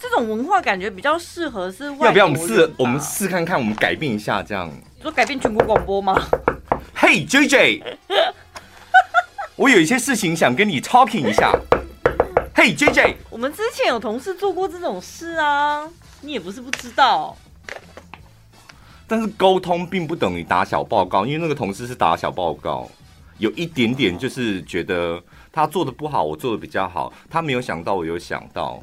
[0.00, 2.74] 这种文化感觉比较适合是外，要不要我们试？
[2.76, 4.70] 我们试看看，我们改变一下这样。
[5.00, 6.14] 说改变全国广播吗？
[6.92, 7.96] 嘿、hey,，JJ，
[9.56, 11.58] 我有一些事情想跟你 talking 一下。
[12.56, 15.90] 嘿、hey,，JJ，我们之前有同事做过这种事啊，
[16.20, 17.36] 你也不是不知道。
[19.08, 22.88] 但是沟通并不等于打小报告，因为那个同事是打小报告，
[23.38, 25.20] 有一点点就是觉得
[25.52, 28.80] 他做的不好，我做的比较好，他没有想到，我有想到。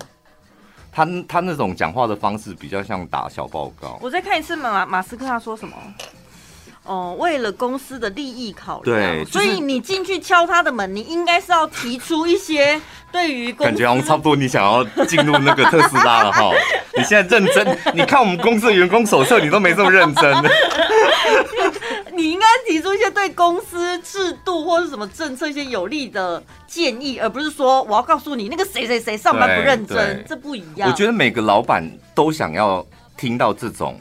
[0.92, 3.98] 他他那种讲话的方式比较像打小报告。
[4.02, 5.76] 我再看一次马马斯克他说什么？
[6.84, 16.52] 哦，为了公司的利益考量，对，所以你进去敲他的门，你应该是要提出一些对于公司感觉好像差不多，你想要进入那个特斯拉了哈。
[16.98, 20.36] 你现在认真，你看我们公司的员工手册，你都没这么认真。
[22.13, 30.89] 你应该提出一些对公司制度或者什么政策一些有利的建议，而不是说我要告诉你那个谁谁谁上班不认真，这不一样。
[30.89, 34.00] 我觉得每个老板都想要听到这种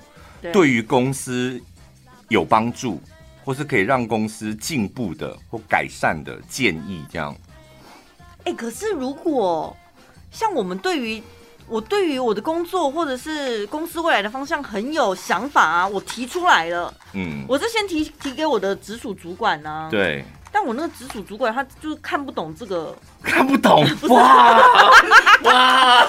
[0.50, 1.60] 对于公司。
[2.30, 2.98] 有帮助，
[3.44, 7.36] 或是可以让公司进步的或改善的建议，这样。
[8.44, 9.76] 哎，可是如果
[10.30, 11.22] 像我们对于
[11.68, 20.24] 我对于我的工作或者是公司未来的方向很有想法啊，我提出来了，嗯，我是先提提给我的直属主管呢，对。
[20.52, 24.62] 但我那个直属主管他就是看不懂这个，看不懂 哇
[25.42, 26.06] 哇。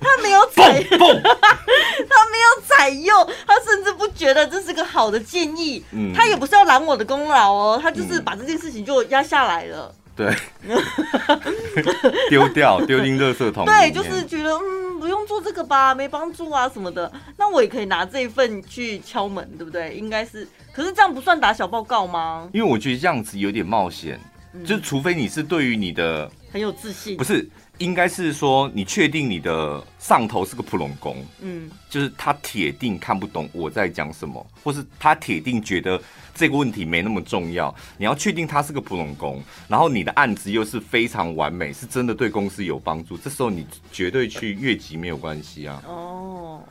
[0.00, 5.84] 他没有采， 他没有采用，他甚至不觉得这是个好的建议。
[5.92, 9.92] 嗯，他也不是要揽我的功劳哦，他就是把这件事情就压下来了。
[10.18, 10.34] 对，
[12.28, 13.64] 丢掉， 丢进垃圾桶。
[13.64, 17.10] 对，就是觉得嗯，不用做这个吧，没帮助啊什么的。
[17.36, 19.94] 那我也可以拿这一份去敲门，对不对？
[19.94, 22.48] 应该是，可是这样不算打小报告吗？
[22.52, 24.18] 因为我觉得这样子有点冒险，
[24.54, 27.48] 嗯，就除非你是对于你的很有自信，不是。
[27.78, 36.02] 应该是说，你确定你的上头是个普龙工，嗯，就是他铁定看不懂我在讲什么，或是他铁定觉得
[36.34, 37.72] 这个问题没那么重要。
[37.96, 45.80] 你要确定他是个普龙工，然后你的案子又是非常完美，是真的对公司有帮助，这时候你绝对去越级没有关系啊。
[45.86, 46.64] 哦，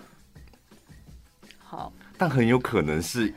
[1.57, 3.33] 好，但很有可能是。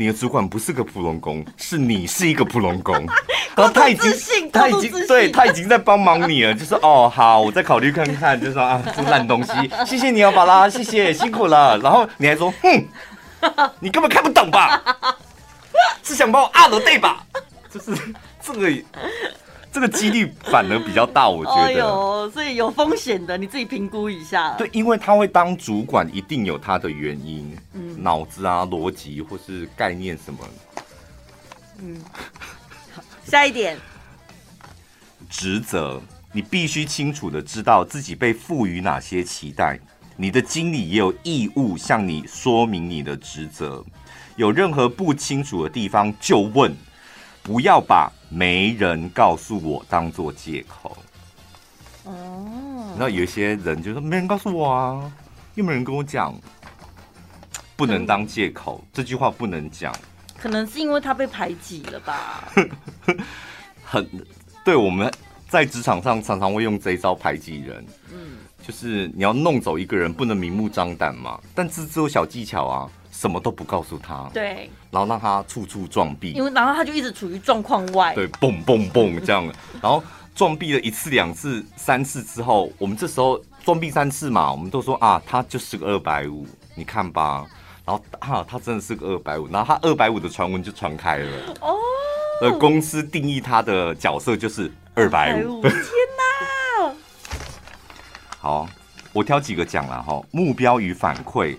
[0.00, 2.94] 你的主管不是个普龙工，是你是一个普龙工，
[3.54, 9.52] 然后他已经他已经对他已经在帮忙你了，就是哦好，我再考虑看看，就说啊这烂东西，
[9.84, 12.82] 谢谢你哦，巴拉，谢谢辛苦了，然后你还说哼，
[13.78, 14.82] 你根本看不懂吧，
[16.02, 17.22] 是想把我按了对吧？
[17.70, 17.92] 就是
[18.42, 18.72] 这个。
[19.72, 21.62] 这个几率反而比较大，我觉得。
[21.62, 24.54] 哎呦，所以有风险的，你自己评估一下。
[24.58, 30.40] 对，因为他会当主管，一定有他的原因，嗯，脑子啊、逻辑或是概念什么。
[31.82, 32.02] 嗯，
[33.24, 33.78] 下一点，
[35.28, 36.02] 职责，
[36.32, 39.78] 你必须清楚的知道自己被赋予哪些期待，
[40.16, 43.84] 你的经理也有义务向你说明你的职责，
[44.34, 46.74] 有任何不清楚的地方就问。
[47.42, 50.96] 不要把没人告诉我当做借口。
[52.04, 55.12] 哦，那有一些人就说没人告诉我啊，
[55.56, 56.34] 又没人跟我讲，
[57.76, 59.94] 不能当借口，这句话不能讲。
[60.38, 62.50] 可能是因为他被排挤了吧？
[63.84, 64.08] 很，
[64.64, 65.12] 对，我们
[65.48, 67.84] 在职场上常常会用这一招排挤人。
[68.10, 72.90] 嗯，就是你要弄走一个人，不能明目张胆嘛，但这只有小技巧啊。
[73.20, 79.44] 什么都不告诉他，对，然后让他处处撞壁，因为然后他就一直处于状况外，对，蹦蹦蹦这样，
[79.82, 80.02] 然后
[80.34, 87.44] 撞壁了一次、两次、三次之后，我们这时候撞壁三次嘛，我们都说啊，他就是个二百五，你看吧，
[87.84, 91.76] 然后啊，他真的是个二百五，然后他二百五的传闻就传开了，哦，
[92.40, 95.70] 而公司定义他的角色就是二百五，天
[96.80, 96.94] 哪，
[98.40, 98.66] 好，
[99.12, 101.58] 我挑几个讲了哈，目标与反馈。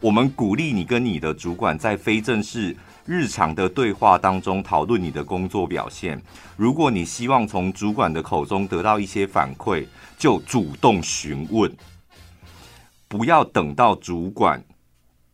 [0.00, 6.20] 我们鼓励你跟你的主管在非正式日常的对话当中讨论你的工作表现。
[6.56, 9.86] 如果你希望从主管的口中得到一些反馈，
[10.18, 11.74] 就主动询问，
[13.08, 14.62] 不要等到主管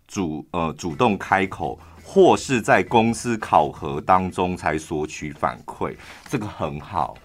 [0.07, 5.97] 主呃主动开口，或是在公司考核当中才索取反馈。
[6.29, 7.17] 这个很好，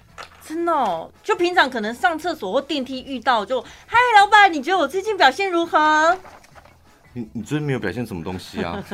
[0.46, 1.12] 真的。
[1.24, 6.18] 就平常可能上厕所或电梯遇到，就嗨，老板，你觉得我最近表现如何？
[7.18, 8.78] 你你最近没有表现什么东西啊？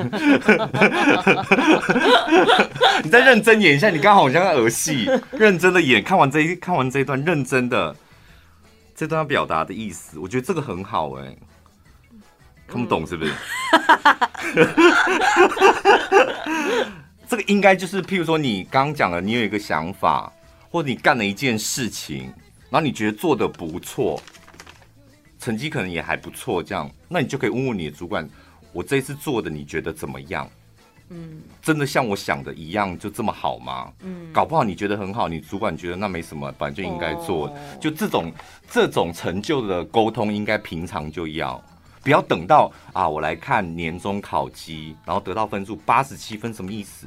[3.04, 6.02] 你再认真演一下，你刚好像在儿戏，认真的演。
[6.02, 7.94] 看完这一看完这一段，认真的
[8.96, 11.36] 这段要表达的意思，我觉得这个很好哎、
[12.66, 13.34] 看不懂是不是？
[17.28, 20.32] 这个应该就是，譬如说你刚刚讲了，你有一个想法，
[20.72, 22.32] 或者你干了一件事情，
[22.70, 24.24] 然后你觉得做得不错。
[25.44, 28.26] 成绩可能也还不错，这样，那你就可以问问你的主管，
[28.72, 30.50] 我这次做的你觉得怎么样？
[31.10, 33.92] 嗯，真的像我想的一样就这么好吗？
[34.04, 37.48] 嗯，搞不好你觉得很好，你主管觉得那没什么，反正就应该做。
[37.48, 38.32] 哦、就这种
[38.70, 41.62] 这种成就的沟通，应该平常就要，
[42.02, 47.06] 不要等到啊，我来看年终考绩，然后得到分数八十七分，什么意思？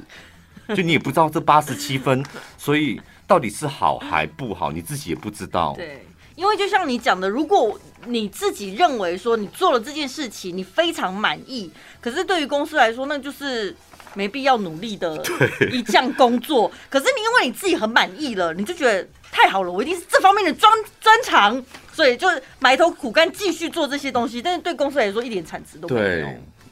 [0.75, 2.23] 就你也不知道这八十七分，
[2.55, 5.73] 所以到底是好还不好，你自己也不知道。
[5.73, 6.05] 对。
[6.37, 13.75] 因为就像你讲的，如果你自己认为说你做了这件事情，你非常满意，可是对于公司来说，那就是
[14.13, 15.19] 没必要努力的
[15.73, 16.71] 一项工作。
[16.91, 20.71] 可是你因为你自己很满意了，你就觉得太好了，我一定是这方面的专
[21.01, 22.27] 专长，所以就
[22.59, 24.39] 埋头苦干继续做这些东西。
[24.39, 26.27] 但是对公司来说，一点产值都没有。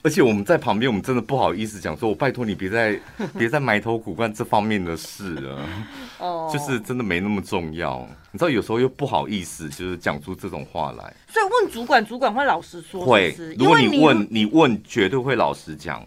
[0.05, 2.99] 而且我们在旁边，我们真的不好意思讲说，我拜托你别再
[3.35, 5.59] 别再埋头苦干这方面的事了。
[6.19, 8.07] 哦，就是真的没那么重要。
[8.31, 11.11] 你知道，有时候又不好意思，就是讲出这种话来。
[11.27, 13.03] 所以问主管，主管会老实说。
[13.03, 16.05] 会，如果你问，你问绝对会老实讲。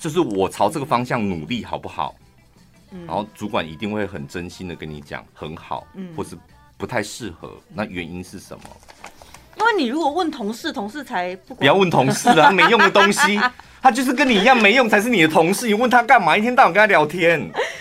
[0.00, 2.16] 就是我朝这个方向努力，好不好？
[3.06, 5.86] 然后主管一定会很真心的跟你讲，很好，
[6.16, 6.36] 或是
[6.76, 7.52] 不太适合。
[7.72, 8.64] 那原因是什么？
[9.58, 11.58] 因为你如果问同事，同事才不管。
[11.58, 13.40] 不要问同事啊，没用的东西，
[13.82, 15.66] 他就是跟你一样没用，才是你的同事。
[15.66, 16.36] 你问他干嘛？
[16.36, 17.40] 一天到晚跟他聊天。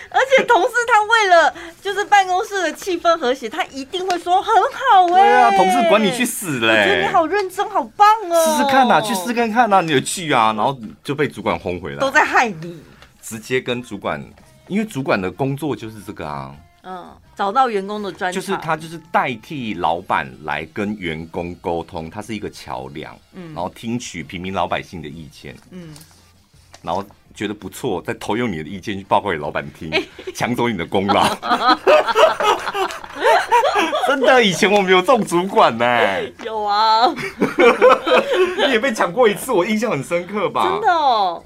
[0.10, 5.28] 而且同事他为了就是办公室的气氛和谐，他一定会说很好哎、欸。
[5.28, 6.68] 对啊，同事管你去死嘞！
[6.68, 8.46] 我觉得你好认真，好棒哦。
[8.46, 12.00] 试试看呐、啊，去试看看呐、啊，你有去啊，然后就被主管轰回来。
[12.00, 12.82] 都在害你。
[13.22, 14.24] 直接跟主管，
[14.68, 16.56] 因为主管的工作就是这个啊。
[16.84, 17.06] 嗯。
[17.36, 25.94] 找到员工的专长，就是他，就是代替老板来跟员工沟通，他是一个桥梁，嗯，然后听取平民老百姓的意见，嗯，
[26.82, 29.92] 然后觉得不错，再投用你的意见去报告给老板听，
[30.34, 31.28] 抢走你的功劳。
[34.08, 37.06] 真的，以前我们有这种主管呢、欸，有啊，
[38.66, 40.72] 你也被抢过一次，我印象很深刻吧？
[40.72, 41.44] 真的哦，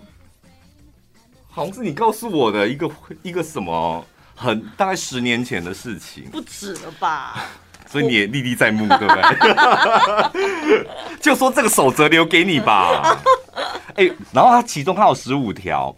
[1.50, 2.88] 好像是你告诉我的一个
[3.24, 4.06] 一个什么。
[4.42, 7.44] 很大概十年前的事情，不止了吧？
[7.92, 9.14] 所以你也历历在目，对不
[10.32, 10.86] 对？
[11.20, 13.20] 就说这个守则留给你吧。
[13.98, 15.94] 哎、欸，然后它其中它有十五条，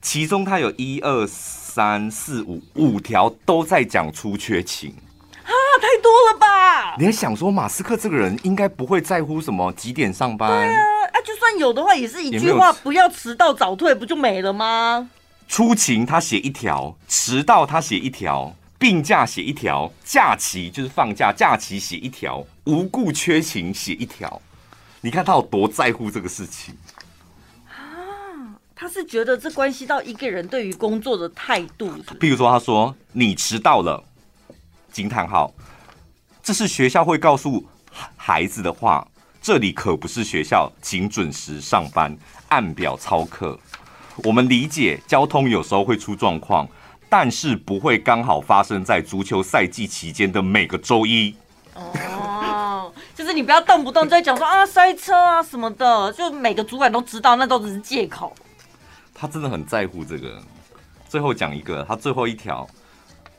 [0.00, 4.94] 其中它有一二三四五五条都在讲出缺勤
[5.44, 6.94] 啊，太多了吧？
[6.96, 10.48] 你还想说马斯克这个人应该不会在乎什么几点上班？
[10.48, 10.80] 对啊，
[11.12, 15.10] 啊，就算有的话，也是一句话，不要迟到早退，不就没了吗？
[15.48, 24.40] 出勤他写一条，迟到他写一条，病假写一条，假期就是放假，假期写一条，无故缺勤写一条。
[25.00, 26.74] 你看他有多在乎这个事情
[27.68, 28.56] 啊？
[28.74, 32.14] 他是觉得这关系到一个人对于工作的态度是是？
[32.14, 34.02] 比如说，他说你迟到了，
[34.90, 35.52] 惊叹号，
[36.42, 37.66] 这是学校会告诉
[38.16, 39.06] 孩子的话。
[39.44, 42.16] 这里可不是学校，请准时上班，
[42.46, 43.58] 按表操课。
[44.24, 46.68] 我们理解交通有时候会出状况，
[47.08, 51.34] 但是不会刚好发生在足球赛季期间的每个周一。
[51.74, 58.34] 哦，就是你不要动不动就在讲说啊塞车啊什么的，就每个主管都知道，那都只是借口。
[59.14, 60.38] 他真的很在乎这个。
[61.08, 62.68] 最后讲一个，他最后一条，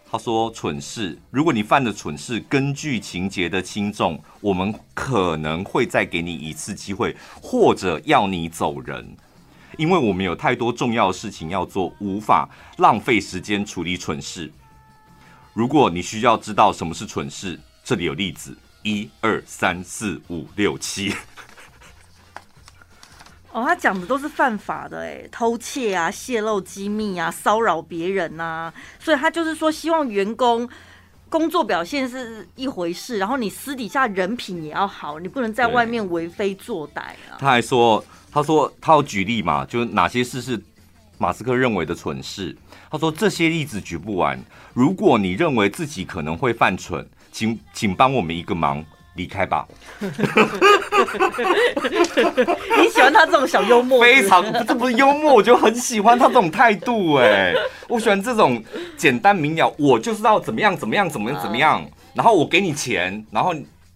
[0.09, 9.15] 他说蠢事，如果你犯的蠢事，根据情节的轻重，我们可能会再给你一次机会，或者要你走人。
[9.78, 14.51] 因为我们有太多重要的事情要做，无法浪费时间处理蠢事。
[15.53, 21.13] 如果你需要知道什么是蠢事，这里有例子：一二三四五六七。
[23.51, 28.74] 哦，他讲的都是犯法的，哎，偷窃啊，泄露机密啊，骚扰别人啊。
[28.99, 30.67] 所以他就是说，希望员工
[31.34, 37.39] 工作表现是一回事，然后你私底下人品也要好，你不能在外面为非作歹啊。
[37.39, 38.05] 他还说。
[38.31, 40.59] 他说：“他要举例嘛，就哪些事是
[41.19, 42.57] 马斯克认为的蠢事。
[42.89, 44.43] 他说这些例子举不完。
[44.73, 49.67] 如果你认为自己可能会犯蠢，请请帮我们一个忙，离开吧。”
[52.80, 54.01] 你喜欢他这种小幽默？
[54.01, 57.16] 非常，这不是幽默，我就很喜欢他这种态度。
[57.16, 57.54] 哎，
[57.88, 58.64] 我喜欢这种
[58.97, 63.54] 简单明了，我就是要怎么样怎么样怎么样怎么样，然后我给你钱，然后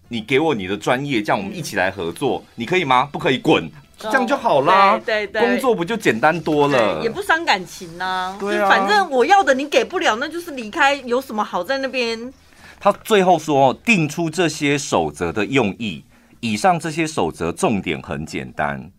[0.08, 3.08] 你给我你的专业，这样我们一起来合作，你可以吗？
[3.12, 3.70] 不可以，滚。
[4.00, 8.36] 这样就好啦，对对，工作不就简单多了，也不伤感情呐。
[8.38, 12.32] 对啊，反正我要的你给不了，那就是离开，有什么好在那边？
[12.78, 16.04] 他最后说，定出这些守则的用意，
[16.40, 18.90] 以上这些守则重点很简单，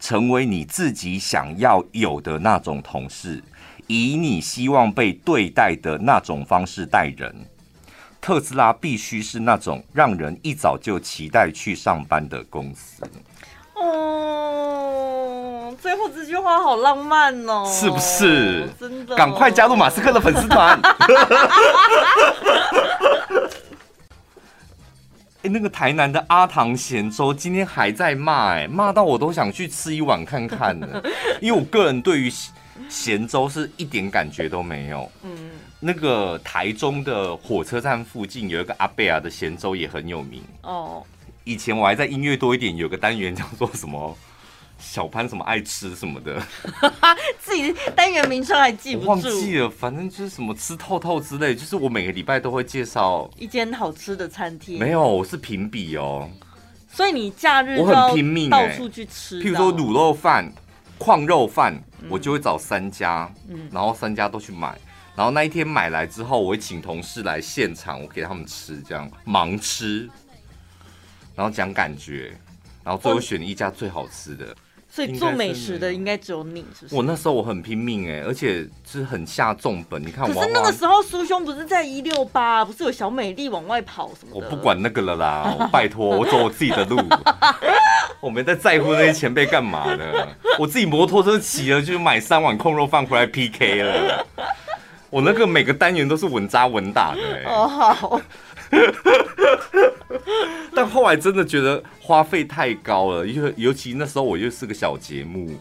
[0.00, 3.42] 成为你自己想要有的那种同事，
[3.86, 7.34] 以你希望被对待的那种方式待人。
[8.20, 13.02] 特斯拉必须是那种让人一早就期待去上班的公司。
[13.74, 18.68] 哦最后这句话好浪漫哦，是不是？
[18.78, 20.78] 真的，赶快加入马斯克的粉丝团。
[25.42, 31.02] 哎、欸，那个台南的阿唐咸粥今天还在骂，哎，骂到我都想去吃一碗看看呢。
[31.40, 32.30] 因为我个人对于
[32.90, 35.10] 咸粥是一点感觉都没有。
[35.22, 40.42] 嗯，那个台中的火车站附近有一个阿贝尔的咸粥也很有名。
[40.62, 41.02] 哦，
[41.44, 44.14] 以前我还在音乐多一点，有个单元叫做什么？
[44.80, 46.42] 小潘什么爱吃什么的，
[47.38, 49.68] 自己单元名称还记不住，忘记了。
[49.68, 54.78] 反正就是什么吃透透之类，就是我每个礼拜都会介绍一间好吃的餐厅。
[54.78, 56.28] 没有，我是评比哦。
[56.92, 59.40] 所以你假日我很拼命，到处去吃。
[59.40, 60.52] 譬如说卤肉饭、
[60.98, 64.76] 矿肉饭，我就会找三家，嗯，然后三家都去买。
[65.14, 70.08] 然后那一天买来之后，我会请同事来现场，我给他们吃，这样盲吃，
[71.36, 72.36] 然后讲感觉，
[72.82, 74.56] 然后最后选一家最好吃的。
[74.92, 76.96] 所以做美食的应该只有你，是不是？
[76.96, 80.02] 我那时候我很拼命哎、欸，而且是很下重本。
[80.02, 84.44] 你看我，可是那个时候苏兄不是在一六八，不是有小美丽往外跑什么的？
[84.44, 87.00] 我不管那个了啦，我拜托 我走我自己的路，
[88.20, 90.28] 我没在在乎那些前辈干嘛的。
[90.58, 94.26] 我自己摩托车骑了，就买三碗控肉饭回来 PK 了。
[95.08, 97.20] 我那个每个单元都是稳扎稳打的。
[97.46, 98.20] 哦好。
[100.74, 105.58] 但后来真的觉得花费太高了，因为尤其那时候我又是个小节目，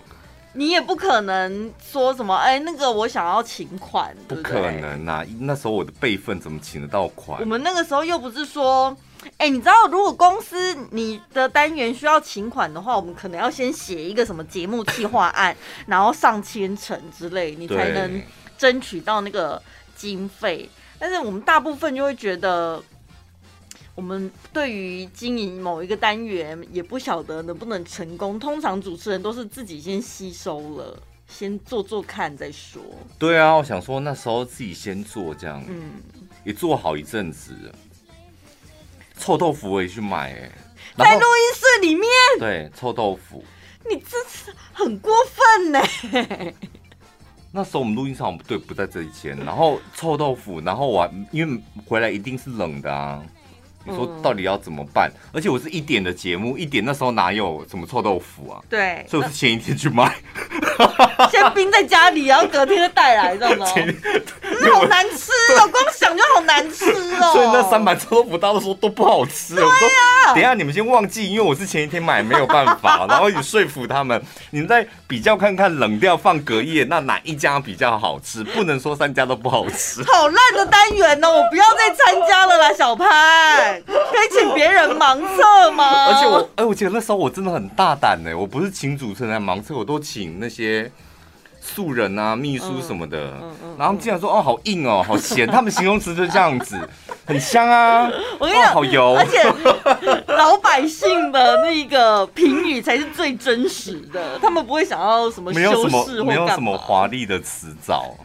[0.54, 5.26] 你也不可能说什么哎、欸，那个我想要请款，不可能啊！
[5.40, 7.40] 那时候我的辈分怎么请得到款？
[7.42, 8.96] 我们那个时候又不是说，
[9.38, 15.56] 哎、欸，你知道，如果公司你的单元需要请款的话，我们可能要先写一个什么节目计划案，
[15.88, 18.22] 然后上千层之类，你才能
[18.58, 19.62] 争取到那个
[19.96, 20.70] 经费。
[20.98, 22.82] 但是我们大部分就会觉得。
[23.96, 32.82] 我们对于经营某一个单元也不晓得能不能成功，通常主持人都是自己先吸收了，先做做看再说。
[33.18, 36.02] 对啊，我想说那时候自己先做这样，嗯，
[36.46, 37.54] 也做好一阵子。
[39.18, 40.52] 臭豆腐我也去买，哎，
[40.98, 42.10] 在录音室里面。
[42.40, 43.44] 对，臭豆腐，
[43.90, 45.82] 你这是很过分呢。
[47.52, 53.22] 那时候我们录音场不对，不在这一间，然后臭豆腐，然后我因为回来一定是冷的啊。
[53.86, 55.10] 你说到底要怎么办？
[55.10, 58.60] 嗯、而且我是一点的节目，一点那时候哪有什么臭豆腐啊？
[58.70, 60.16] 对，所以我是前一天去买，
[61.32, 63.66] 先冰在家里，然后隔天就带来，知道吗？
[64.62, 66.86] 那好难吃哦，光想就好难吃
[67.22, 67.32] 哦。
[67.34, 69.56] 所以那三盘臭豆腐，大家都说都不好吃。
[69.56, 74.22] 对啊，等一下你们先忘记，因为我是前一天买，没有办法，然后你说服他们，
[74.52, 78.44] 你们再比较看看冷掉放隔夜，那哪一家比较好吃？
[78.44, 80.04] 不能说三家都不好吃。
[80.04, 83.69] 好烂的单元哦，我不要再参加了啦，小潘。
[83.86, 86.08] 可以请别人盲测吗？
[86.08, 90.92] 而且我，哎，我记得那时候我真的很大胆呢，我不是请主持人来盲测，我都请那些
[91.62, 93.18] 素人啊、秘书什么的。
[93.18, 96.78] 嗯嗯嗯、然后竟然说，哦，好硬哦，好咸，他们形容词就这样子，
[97.26, 98.10] 很香啊。
[98.40, 99.16] 我跟你讲，哦、好油。
[99.16, 99.44] 而且
[100.34, 108.16] 老百姓的那个评语才是最真实的，他们不会想要什么修饰或，没有什么，没有什么华丽的词藻。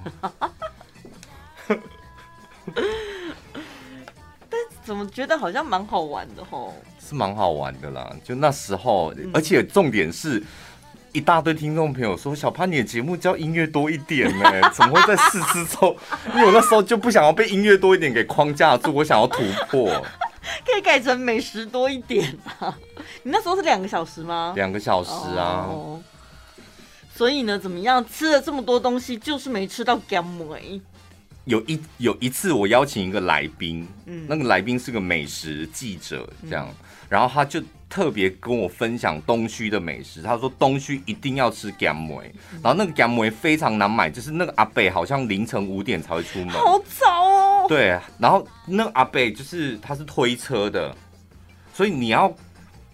[4.85, 6.75] 怎么觉得好像蛮好玩的吼？
[7.01, 10.43] 是蛮好玩的啦，就那时候，而且重点是
[11.13, 14.51] 一大堆听众朋友说：“小潘，你的节目叫音乐多一点呢？
[14.73, 15.97] 怎么会在试吃中？”
[16.35, 19.89] 因为我那时候就不想要被音乐多一点给框架住，我想要突破，
[20.67, 22.77] 可以改成美食多一点啊！
[23.23, 24.53] 你那时候是两个小时吗？
[24.57, 25.67] 两个小时啊。
[25.71, 26.01] Oh,
[27.15, 28.05] 所以呢，怎么样？
[28.05, 30.81] 吃了这么多东西，就是没吃到甘梅。
[31.45, 36.75] 有一有一次，我邀请一个来宾，嗯，那个来宾是个美食记者，这样，嗯、
[37.09, 40.23] 然后他就特别跟我分享东区的美食。
[40.23, 47.67] 他说东区一定要吃咸梅，嗯、然后那个咸梅非常难买，就是那个阿伯好像凌晨五点才会出门，好早哦。
[47.69, 50.97] 对，然后那个阿伯就是他是推车的，
[51.75, 52.35] 所以你要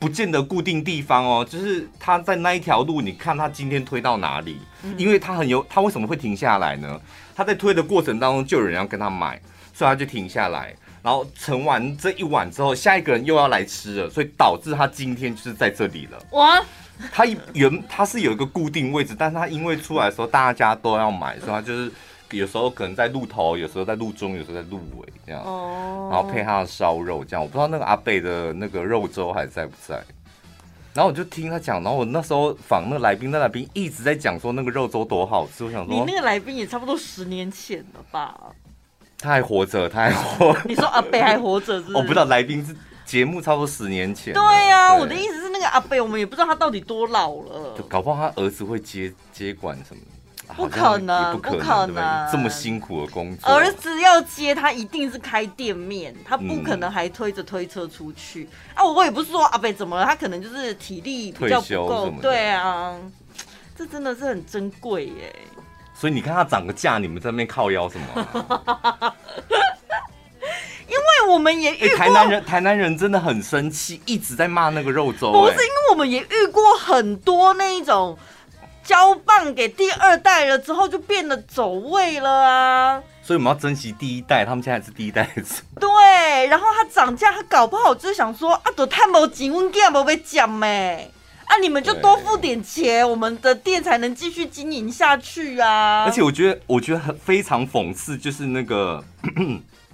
[0.01, 7.01] 不见得固定地方哦，就是他在那一条路，你看他今天推到哪里，嗯、因为他很有，他为什么会停下来呢？
[7.41, 9.41] 他在推的过程当中，就有人要跟他买，
[9.73, 16.19] 所以他就停下来，然后盛完这一碗之后，下一个人又要来吃了，所以导致他今天就是在这里了。
[16.33, 16.63] 哇！
[17.11, 17.25] 他
[17.55, 21.91] 原他是有一个固定位置，但是他因为出来的时候大家都要买，所以他就是
[22.31, 25.43] 有时候可能在路头，有时候在路中，有时候在路尾这样。
[25.43, 26.11] 哦。
[26.13, 29.99] 然后配他的烧肉这样，我不知道那个阿贝的那个肉粥还在不在。
[30.93, 35.65] 然后我就听他讲，然后我那时候访那个来宾，那来宾一直在讲说那个肉粥多好吃。
[35.65, 38.35] 我想说，你那个来宾也差不多十年前了吧？
[39.19, 40.57] 他还活着，他还活。
[40.65, 41.97] 你说阿北还活着是不是？
[41.97, 42.75] 我不知道来宾是
[43.05, 44.33] 节目差不多十年前。
[44.35, 47.75] 对呀、啊，我的意思是那个阿北，我们也不知道他到底多老了。
[47.89, 50.03] 搞不好他儿子会接接管什么？
[50.57, 58.85] 不可能，不可能，这么辛苦的工作，儿子要接他一定是开店面，他不可能还推着推车出去、嗯、啊！
[58.85, 62.97] 我也不是说阿北怎么了，他可能就是体力比较不够，对啊，
[63.77, 65.35] 这真的是很珍贵耶。
[65.95, 69.15] 所以你看他涨个价，你们在那边靠腰什么、啊？
[70.89, 75.31] 因为我们也遇过、欸、台南人，台南人真的很生气，一直在骂那个肉粥。
[75.31, 78.19] 不是因为我们也遇过很多那一种。
[78.91, 83.01] 交棒给第二代了之后，就变得走位了啊！
[83.23, 85.31] 所以我们要珍惜第一代，他们现在是第一代。
[85.79, 91.09] 对，然后他涨价，他搞不好就是想说啊，都太没钱，我给不被讲没
[91.45, 96.03] 啊，你们就多付点钱，我们的店才能继续经营下去啊！
[96.05, 99.05] 而且我觉得，我觉得很非常讽刺，就是那个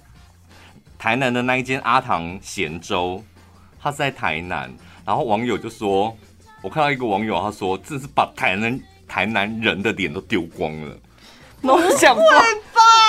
[0.97, 3.23] 台南的那一间阿唐咸粥，
[3.79, 4.73] 他是在台南，
[5.05, 6.17] 然后网友就说。
[6.67, 10.93] 我看到一个网友，他说：“真是把台南台南人的脸都丢光了。”
[11.63, 12.23] 我想说，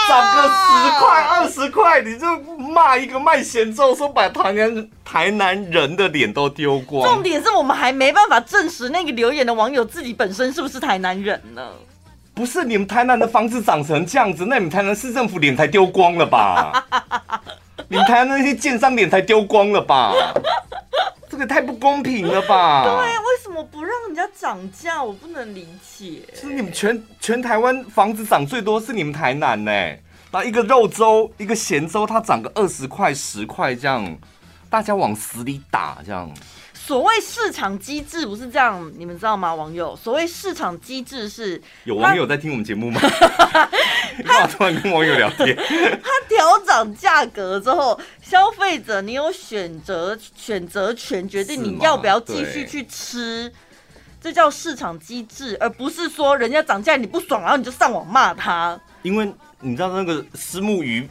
[0.08, 2.24] 涨个十块二十块，你就
[2.56, 7.02] 骂一个卖咸粥，说把台南台南人的脸都丢光。
[7.02, 11.68] 重点是我们还没办法证实那个留言的网友自己本身是不是台南人呢？
[12.34, 16.86] 不是，你们台南的房子长成这样子，那你们台南市政府脸才丢光了吧？
[17.90, 20.14] 你们台南那些建商脸才丢光了吧？
[21.38, 22.82] 这个太不公平了吧？
[22.82, 25.00] 对，为什么不让人家涨价？
[25.00, 26.22] 我不能理解。
[26.34, 29.70] 是你们全全台湾房子涨最多是你们台南呢？
[30.32, 34.18] 那一个肉粥，一个咸粥，它涨个二十块、十块这样，
[34.68, 36.28] 大家往死里打这样。
[36.74, 39.54] 所谓市场机制不是这样，你们知道吗？
[39.54, 43.00] 网友，所谓市场机制是有网友在听我们节目吗？
[44.18, 45.54] 你干嘛突然跟网友聊天？
[45.56, 53.52] 他调涨价格之后，消费者你有选择选择权，决定你要不要继续去吃，
[54.20, 58.80] 这叫市场机制，而不是说人家涨价你不爽，然后你就上网骂他。
[59.02, 61.10] 因为你知道那个私木鱼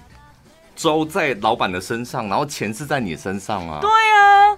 [0.78, 3.80] 粥在老板的身上，然后钱是在你身上啊。
[3.82, 4.58] 对啊。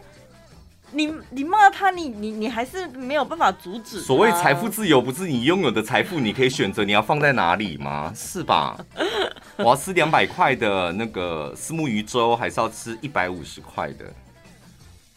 [0.92, 4.02] 你你骂他，你你你还是没有办法阻止。
[4.02, 8.12] 所谓财富自由，不是你拥有的财富，你可以选择你要放在哪里吗？
[8.16, 8.78] 是吧？
[9.58, 14.06] 我要吃两百块的那个虱目鱼粥，还是要吃一百五十块的？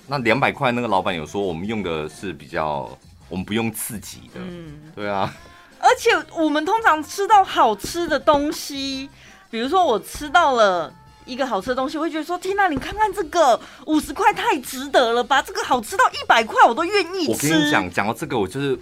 [0.07, 2.91] 那两百块那个老板有说，我们用的是比较，
[3.29, 4.41] 我们不用刺激的。
[4.41, 5.33] 嗯，对啊。
[5.79, 9.09] 而且我们通常吃到好吃的东西，
[9.51, 10.93] 比如说我吃到了。
[11.25, 15.41] 一个好吃的东西，我会觉得说：天哪，你看看这个五十块太值得了吧？
[15.41, 17.31] 这个好吃到一百块我都愿意吃。
[17.31, 18.79] 我跟你讲，讲到这个，我就是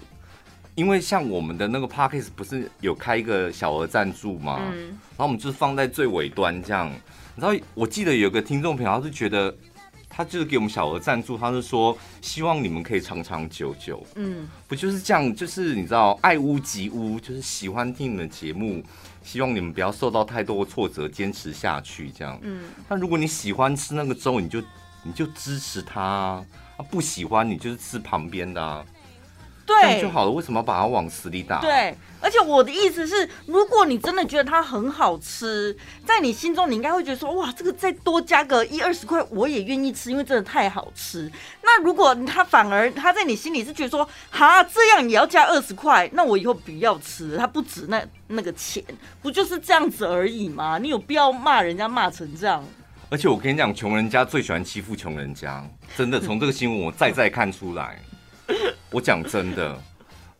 [0.75, 4.59] 因为像我们的那个 Podcast 不是有开一个小额赞助嘛？
[4.71, 6.91] 嗯，然后我们就是放在最尾端这样。
[7.35, 9.55] 然后我记得有个听众朋友，他是觉得
[10.09, 14.05] 他就是给我们小额赞助，他是说希望你们可以长长久久。
[14.15, 15.33] 嗯，不就是这样？
[15.35, 18.83] 就是你知道爱屋及乌，就是喜欢听你们的节目。
[19.23, 22.39] 希望你们不要受到太多的挫折，坚持下去这样。
[22.41, 24.61] 嗯，那如果你喜欢吃那个粥，你就
[25.03, 26.45] 你就支持他啊；
[26.89, 28.85] 不喜欢你就是吃旁边的啊。
[29.79, 30.31] 对，就好了。
[30.31, 31.59] 为什么要把它往死里打？
[31.61, 41.31] 对，而且我的意思是，如果你真的觉得它很好吃，在你心中你应该会觉得说，哇，这个再多加个一二十块，我也愿意吃，因为真的太好吃。
[41.63, 48.83] 那如果他反而他在你心里是觉得说，哈，这样也要加二十块，那我以后不要吃，它不值那那个钱，
[49.21, 50.77] 不就是这样子而已吗？
[50.77, 52.63] 你有必要骂人家骂成这样？
[53.09, 55.67] 而且我跟你讲，穷人家最喜欢欺负穷人家，
[55.97, 57.99] 真的，从这个新闻我再再看出来。
[58.91, 59.77] 我讲真的，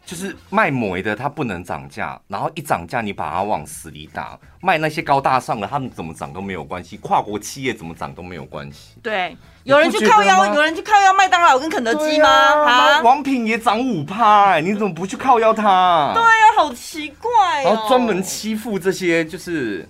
[0.05, 4.37] 就是卖煤的他不能涨价，然后一涨价你把它往死里打。
[4.61, 8.95] 卖那些高大上的，他们怎么涨都没有关系，跨国企业怎么涨都没有关系。
[9.01, 12.29] 对，有人去靠腰，有人去靠腰麦当劳跟肯德基吗？
[12.29, 16.11] 啊，王品也涨五趴，哎，你怎么不去靠腰他？
[16.13, 17.63] 对呀，好奇怪。
[17.63, 19.87] 然后专门欺负这些，就是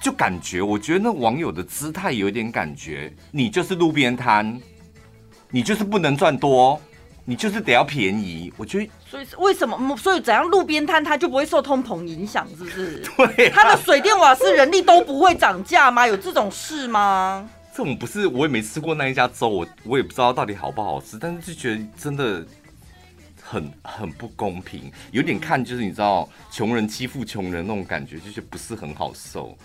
[0.00, 4.60] 就感觉，我觉得那网友的姿态有点感觉，你就是路边摊。
[5.54, 6.80] 你就是不能赚多，
[7.24, 8.52] 你就是得要便宜。
[8.56, 9.96] 我觉得，所以为什么？
[9.96, 12.46] 所以怎样路边摊它就不会受通膨影响？
[12.48, 13.02] 是不是？
[13.36, 16.06] 对、啊，它的水电瓦斯人力都不会涨价吗？
[16.06, 17.48] 有这种事吗？
[17.74, 22.44] 这种不是，我也没吃过那一家粥，我我也不知道到底好不好吃，但是就觉得真的
[23.42, 29.56] 很很不公平，有点看就是你知道，穷人欺负穷人那种感觉，就是不是很好受。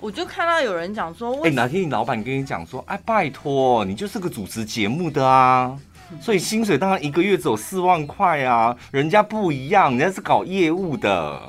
[0.00, 5.76] 我就看到有人讲说，哎、欸，哪天你老板跟你讲说，哎，拜托，你就是个主持节目的啊，
[6.20, 11.40] 所以薪水当然一个月只有四万块啊，人家不一样，人家是搞业务的，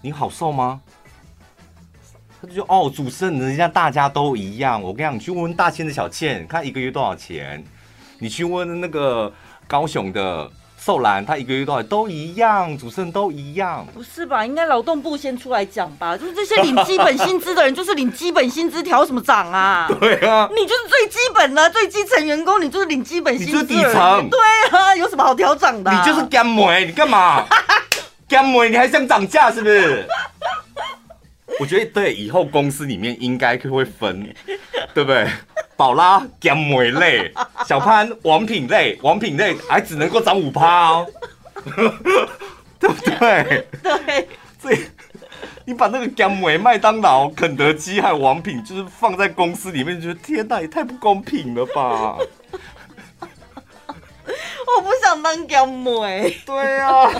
[0.00, 0.80] 你好受吗？
[2.40, 4.80] 他就哦，主持人人家大家都一样。
[4.80, 7.62] 我跟你讲，你去问问大千的小倩，看一个月多少钱？
[8.18, 9.32] 你去问那个
[9.66, 10.50] 高雄的。
[10.82, 14.46] 寿兰他一个月多少都一样，主持人都一样，不是吧？
[14.46, 16.16] 应该劳动部先出来讲吧？
[16.16, 19.86] 就是这些领基本薪资的人，就是领基本薪资，调什么涨啊？
[20.00, 24.30] 对啊，你就是最基本的最基层员工，你就是领基本薪资，你就是底层。
[24.30, 25.92] 对啊，有什么好调涨的？
[25.92, 27.44] 你就是干美，你干嘛？
[28.26, 30.06] 干美，你还想涨价是不是？
[31.58, 34.26] 我觉得对，以后公司里面应该会分，
[34.94, 35.28] 对不对？
[35.80, 37.32] 宝拉减美类，
[37.64, 41.06] 小潘王品类，王品类还只能够涨五趴哦，
[42.78, 43.66] 对不对？
[43.82, 44.28] 对，
[44.60, 44.78] 所以
[45.64, 52.18] 你把那个减美麦当劳、肯德基还有王品，就是放在公司里面，觉得天哪，也太不公平了吧？
[54.76, 57.10] 我不想当减美，对啊，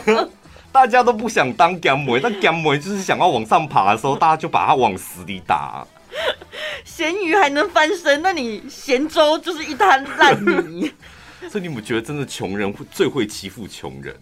[0.71, 5.87] 大家都不想当减美，但减美就是想要往上爬的时候，大家就把它往死里打。
[6.85, 10.93] 咸鱼还能翻身，那你咸粥就是一滩烂泥。
[11.49, 14.15] 所以你们觉得，真的穷人会最会欺负穷人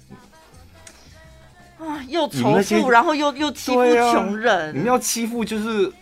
[1.79, 2.01] 啊？
[2.09, 4.75] 又仇富，然后又又欺负穷人。
[4.75, 5.93] 你们要欺负就是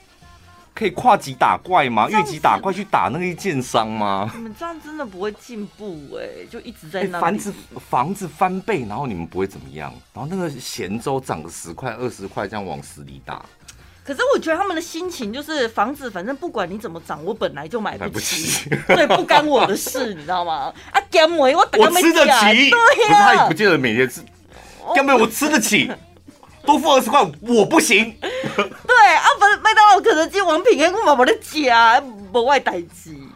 [0.74, 2.06] 可以跨级打怪吗？
[2.10, 4.30] 越级打怪去打那个建商吗？
[4.34, 7.18] 你们这样真的不会进步哎，就一直在那。
[7.18, 7.54] 房子
[7.88, 9.92] 房子翻倍，然后你们不会怎么样？
[10.12, 13.44] 然后那个咸粥涨个十块二十块，这样往死里打。
[14.06, 20.72] 可是我觉得他们的心情就是房子，反正不管你怎么涨，我本来就买不起， 对，不干我的事，你知道吗？
[20.92, 24.22] 啊，干妹，我我吃得起，对呀，他也不见得每天吃，
[24.94, 25.90] 干妹我吃得起，
[26.64, 28.14] 多付二十块我不行。
[28.20, 32.00] 对啊，不是麦当劳、肯德基、王品，跟我们的家
[32.32, 33.28] 不外代机。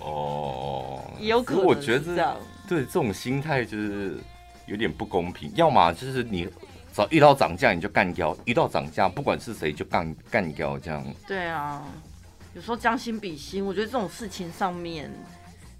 [0.00, 1.64] 哦，也有可能。
[1.64, 2.36] 我觉得这样，
[2.68, 4.18] 对这种心态就是
[4.66, 5.52] 有点不公平。
[5.54, 6.48] 要么就是你。
[6.96, 11.04] 只要遇到涨价你就干掉，遇到涨价不管是谁就干干掉这样。
[11.28, 11.82] 对啊，
[12.54, 15.12] 有时候将心比心，我觉得这种事情上面，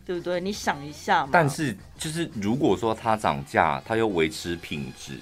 [0.04, 0.38] 对不对？
[0.42, 1.30] 你想一下嘛。
[1.32, 5.18] 但是就是如果说它涨价，它又维持品质，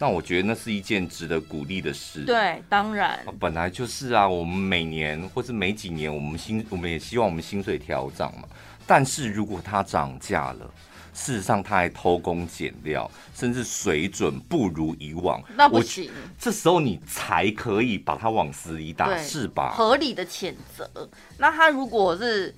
[0.00, 2.24] 那我觉得那是一件值得鼓励的事。
[2.24, 3.20] 对，当然。
[3.38, 8.48] 本来就是啊，我们每年或是每几年，我们薪我们也希望我们薪水调涨嘛。
[8.84, 10.68] 但是如果它涨价了，
[11.12, 15.42] 事实上，他还偷工减料，甚至水准不如以往。
[15.56, 19.72] 那不行，这时候你才可以把他往死里打，是吧？
[19.76, 20.88] 合理的谴责。
[21.38, 22.54] 那他如果是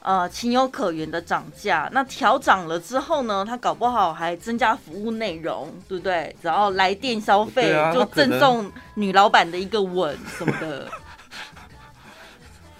[0.00, 6.34] 呃情有可原的涨价，那调涨了之后呢，他搞不好还增加服务内容，对不对？
[6.42, 10.90] 然后来电消费，啊、就赠送女老板的一个吻什么的。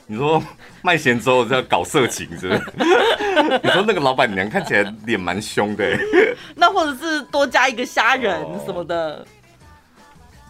[0.07, 0.43] 你说
[0.83, 2.61] 卖咸粥是要搞色情是不是？
[3.63, 5.99] 你说那个老板娘看起来脸蛮凶的，
[6.55, 9.17] 那或者是多加一个虾仁什么的。
[9.17, 9.27] 哦，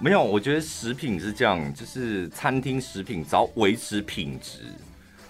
[0.01, 4.61] 没有，我觉得食品是这样，就是餐厅食品只要维持品质，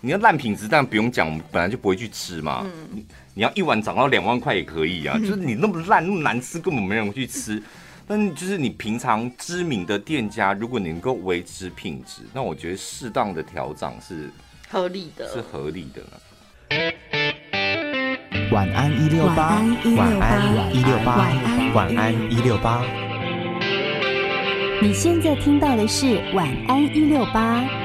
[0.01, 2.63] 你要烂品质，但不用讲，我们本来就不会去吃嘛。
[2.65, 3.05] 嗯，
[3.35, 7.63] 你要一碗涨到两万块也可以啊， 就是你那么烂那么难吃，根本没人会去吃。
[8.15, 14.31] 但就是你平常知名的店家，如果你能够维持品质，那我觉得适当的调整是
[14.69, 16.03] 合理的，是合理的。
[18.51, 19.63] 晚安一六八，
[19.97, 21.27] 晚安一六八，
[21.73, 22.85] 晚安一六八。
[24.83, 27.82] 你现在听到的是晚安一六八。